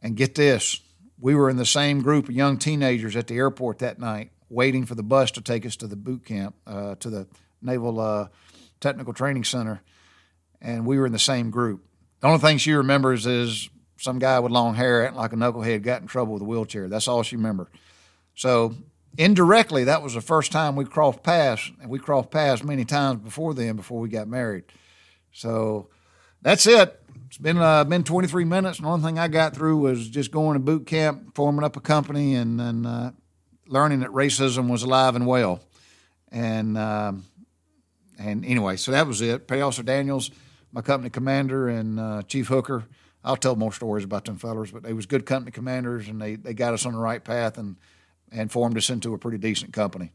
And 0.00 0.16
get 0.16 0.36
this, 0.36 0.80
we 1.20 1.34
were 1.34 1.50
in 1.50 1.56
the 1.56 1.66
same 1.66 2.02
group 2.02 2.28
of 2.28 2.34
young 2.34 2.58
teenagers 2.58 3.16
at 3.16 3.26
the 3.26 3.36
airport 3.36 3.80
that 3.80 3.98
night, 3.98 4.30
waiting 4.48 4.86
for 4.86 4.94
the 4.94 5.02
bus 5.02 5.30
to 5.32 5.40
take 5.40 5.66
us 5.66 5.76
to 5.76 5.86
the 5.86 5.96
boot 5.96 6.24
camp, 6.24 6.54
uh, 6.66 6.94
to 6.96 7.10
the 7.10 7.26
Naval 7.60 8.00
uh, 8.00 8.28
Technical 8.80 9.12
Training 9.12 9.44
Center. 9.44 9.82
And 10.60 10.86
we 10.86 10.98
were 10.98 11.06
in 11.06 11.12
the 11.12 11.18
same 11.18 11.50
group. 11.50 11.84
The 12.20 12.28
only 12.28 12.40
thing 12.40 12.58
she 12.58 12.72
remembers 12.72 13.26
is 13.26 13.68
some 13.96 14.18
guy 14.18 14.38
with 14.38 14.52
long 14.52 14.74
hair, 14.74 15.04
acting 15.04 15.18
like 15.18 15.32
a 15.32 15.36
knucklehead, 15.36 15.82
got 15.82 16.02
in 16.02 16.08
trouble 16.08 16.34
with 16.34 16.42
a 16.42 16.46
wheelchair. 16.46 16.88
That's 16.88 17.08
all 17.08 17.22
she 17.22 17.36
remembers. 17.36 17.68
So 18.34 18.74
indirectly, 19.16 19.84
that 19.84 20.02
was 20.02 20.14
the 20.14 20.20
first 20.20 20.52
time 20.52 20.76
we 20.76 20.84
crossed 20.84 21.22
paths, 21.22 21.70
and 21.80 21.90
we 21.90 21.98
crossed 21.98 22.30
paths 22.30 22.62
many 22.62 22.84
times 22.84 23.20
before 23.20 23.54
then, 23.54 23.76
before 23.76 24.00
we 24.00 24.08
got 24.08 24.28
married. 24.28 24.64
So 25.32 25.88
that's 26.42 26.66
it. 26.66 27.00
It's 27.28 27.36
been 27.36 27.58
uh, 27.58 27.84
been 27.84 28.04
23 28.04 28.46
minutes, 28.46 28.78
and 28.78 28.86
the 28.86 28.90
only 28.90 29.04
thing 29.04 29.18
I 29.18 29.28
got 29.28 29.54
through 29.54 29.76
was 29.76 30.08
just 30.08 30.30
going 30.30 30.54
to 30.54 30.60
boot 30.60 30.86
camp, 30.86 31.34
forming 31.34 31.62
up 31.62 31.76
a 31.76 31.80
company, 31.80 32.34
and 32.34 32.58
and 32.58 32.86
uh, 32.86 33.10
learning 33.66 34.00
that 34.00 34.08
racism 34.12 34.70
was 34.70 34.82
alive 34.82 35.14
and 35.14 35.26
well. 35.26 35.60
And 36.32 36.78
um, 36.78 37.26
and 38.18 38.46
anyway, 38.46 38.76
so 38.76 38.92
that 38.92 39.06
was 39.06 39.20
it. 39.20 39.46
Petty 39.46 39.60
Officer 39.60 39.82
Daniels, 39.82 40.30
my 40.72 40.80
company 40.80 41.10
commander, 41.10 41.68
and 41.68 42.00
uh, 42.00 42.22
Chief 42.22 42.48
Hooker. 42.48 42.84
I'll 43.22 43.36
tell 43.36 43.56
more 43.56 43.74
stories 43.74 44.04
about 44.04 44.24
them 44.24 44.38
fellers, 44.38 44.70
but 44.70 44.82
they 44.82 44.94
was 44.94 45.04
good 45.04 45.26
company 45.26 45.50
commanders, 45.50 46.08
and 46.08 46.22
they, 46.22 46.36
they 46.36 46.54
got 46.54 46.72
us 46.72 46.86
on 46.86 46.94
the 46.94 46.98
right 46.98 47.22
path 47.22 47.58
and 47.58 47.76
and 48.32 48.50
formed 48.50 48.78
us 48.78 48.88
into 48.88 49.12
a 49.12 49.18
pretty 49.18 49.36
decent 49.36 49.74
company. 49.74 50.12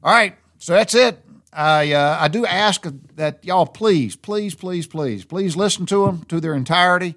All 0.00 0.12
right, 0.12 0.36
so 0.58 0.74
that's 0.74 0.94
it. 0.94 1.24
I 1.52 1.92
uh, 1.92 2.16
I 2.18 2.28
do 2.28 2.46
ask 2.46 2.86
that 3.16 3.44
y'all 3.44 3.66
please, 3.66 4.16
please, 4.16 4.54
please, 4.54 4.86
please, 4.86 5.24
please 5.24 5.56
listen 5.56 5.84
to 5.86 6.06
them 6.06 6.24
to 6.24 6.40
their 6.40 6.54
entirety. 6.54 7.14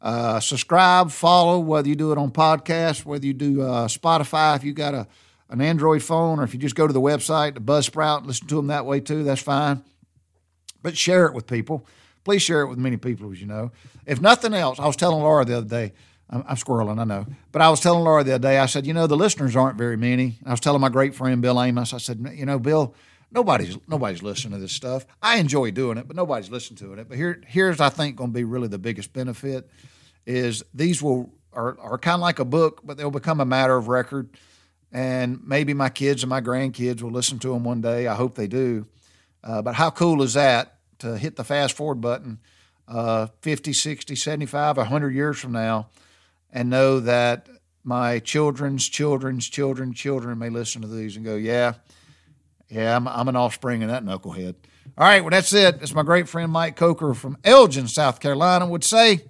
Uh, 0.00 0.40
subscribe, 0.40 1.10
follow, 1.10 1.58
whether 1.58 1.88
you 1.88 1.94
do 1.94 2.12
it 2.12 2.18
on 2.18 2.30
podcast, 2.30 3.04
whether 3.04 3.24
you 3.24 3.32
do 3.32 3.62
uh, 3.62 3.88
Spotify, 3.88 4.56
if 4.56 4.64
you 4.64 4.72
got 4.72 4.94
a 4.94 5.06
an 5.50 5.60
Android 5.60 6.02
phone, 6.02 6.40
or 6.40 6.44
if 6.44 6.54
you 6.54 6.60
just 6.60 6.74
go 6.74 6.86
to 6.86 6.92
the 6.92 7.00
website, 7.00 7.54
the 7.54 7.60
Buzzsprout, 7.60 8.26
listen 8.26 8.48
to 8.48 8.56
them 8.56 8.68
that 8.68 8.86
way 8.86 9.00
too. 9.00 9.22
That's 9.22 9.42
fine. 9.42 9.84
But 10.82 10.96
share 10.96 11.26
it 11.26 11.34
with 11.34 11.46
people. 11.46 11.86
Please 12.24 12.42
share 12.42 12.62
it 12.62 12.68
with 12.68 12.78
many 12.78 12.96
people, 12.96 13.30
as 13.30 13.40
you 13.40 13.46
know. 13.46 13.70
If 14.06 14.20
nothing 14.20 14.54
else, 14.54 14.80
I 14.80 14.86
was 14.86 14.96
telling 14.96 15.22
Laura 15.22 15.44
the 15.44 15.58
other 15.58 15.68
day. 15.68 15.92
I'm, 16.30 16.42
I'm 16.48 16.56
squirreling, 16.56 16.98
I 16.98 17.04
know, 17.04 17.26
but 17.52 17.60
I 17.60 17.68
was 17.68 17.80
telling 17.80 18.02
Laura 18.02 18.24
the 18.24 18.34
other 18.34 18.48
day. 18.48 18.58
I 18.58 18.64
said, 18.64 18.86
you 18.86 18.94
know, 18.94 19.06
the 19.06 19.16
listeners 19.16 19.54
aren't 19.54 19.76
very 19.76 19.98
many. 19.98 20.38
I 20.46 20.50
was 20.50 20.60
telling 20.60 20.80
my 20.80 20.88
great 20.88 21.14
friend 21.14 21.42
Bill 21.42 21.62
Amos. 21.62 21.92
I 21.92 21.98
said, 21.98 22.26
you 22.34 22.46
know, 22.46 22.58
Bill 22.58 22.94
nobody's 23.34 23.76
nobody's 23.88 24.22
listening 24.22 24.52
to 24.54 24.58
this 24.58 24.72
stuff. 24.72 25.06
I 25.20 25.38
enjoy 25.38 25.70
doing 25.72 25.98
it, 25.98 26.06
but 26.06 26.16
nobody's 26.16 26.50
listening 26.50 26.78
to 26.78 26.94
it. 26.94 27.08
But 27.08 27.18
here 27.18 27.42
here's 27.46 27.80
I 27.80 27.88
think 27.88 28.16
going 28.16 28.30
to 28.30 28.34
be 28.34 28.44
really 28.44 28.68
the 28.68 28.78
biggest 28.78 29.12
benefit 29.12 29.68
is 30.24 30.62
these 30.72 31.02
will 31.02 31.32
are, 31.52 31.78
are 31.80 31.98
kind 31.98 32.14
of 32.14 32.20
like 32.20 32.38
a 32.38 32.44
book, 32.44 32.80
but 32.84 32.96
they'll 32.96 33.10
become 33.10 33.40
a 33.40 33.44
matter 33.44 33.76
of 33.76 33.88
record. 33.88 34.30
and 34.92 35.40
maybe 35.44 35.74
my 35.74 35.88
kids 35.88 36.22
and 36.22 36.30
my 36.30 36.40
grandkids 36.40 37.02
will 37.02 37.10
listen 37.10 37.38
to 37.40 37.48
them 37.52 37.64
one 37.64 37.80
day. 37.80 38.06
I 38.06 38.14
hope 38.14 38.36
they 38.36 38.46
do. 38.46 38.86
Uh, 39.42 39.60
but 39.60 39.74
how 39.74 39.90
cool 39.90 40.22
is 40.22 40.34
that 40.34 40.78
to 41.00 41.18
hit 41.18 41.36
the 41.36 41.44
fast 41.44 41.76
forward 41.76 42.00
button 42.00 42.38
uh, 42.88 43.26
50, 43.40 43.72
60, 43.72 44.14
75, 44.14 44.76
100 44.76 45.14
years 45.14 45.38
from 45.38 45.52
now 45.52 45.88
and 46.52 46.70
know 46.70 47.00
that 47.00 47.48
my 47.82 48.18
children's 48.18 48.88
children's 48.88 49.48
children's 49.48 49.96
children 49.96 50.38
may 50.38 50.50
listen 50.50 50.82
to 50.82 50.88
these 50.88 51.16
and 51.16 51.24
go, 51.24 51.36
yeah, 51.36 51.74
yeah, 52.68 52.96
I'm, 52.96 53.06
I'm 53.08 53.28
an 53.28 53.36
offspring 53.36 53.82
of 53.82 53.90
that 53.90 54.04
knucklehead. 54.04 54.54
All 54.96 55.06
right, 55.06 55.22
well, 55.22 55.30
that's 55.30 55.52
it. 55.52 55.82
As 55.82 55.94
my 55.94 56.02
great 56.02 56.28
friend 56.28 56.52
Mike 56.52 56.76
Coker 56.76 57.14
from 57.14 57.36
Elgin, 57.44 57.88
South 57.88 58.20
Carolina 58.20 58.66
would 58.66 58.84
say, 58.84 59.24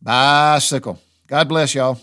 bicycle. 0.00 1.00
God 1.26 1.48
bless 1.48 1.74
y'all. 1.74 1.98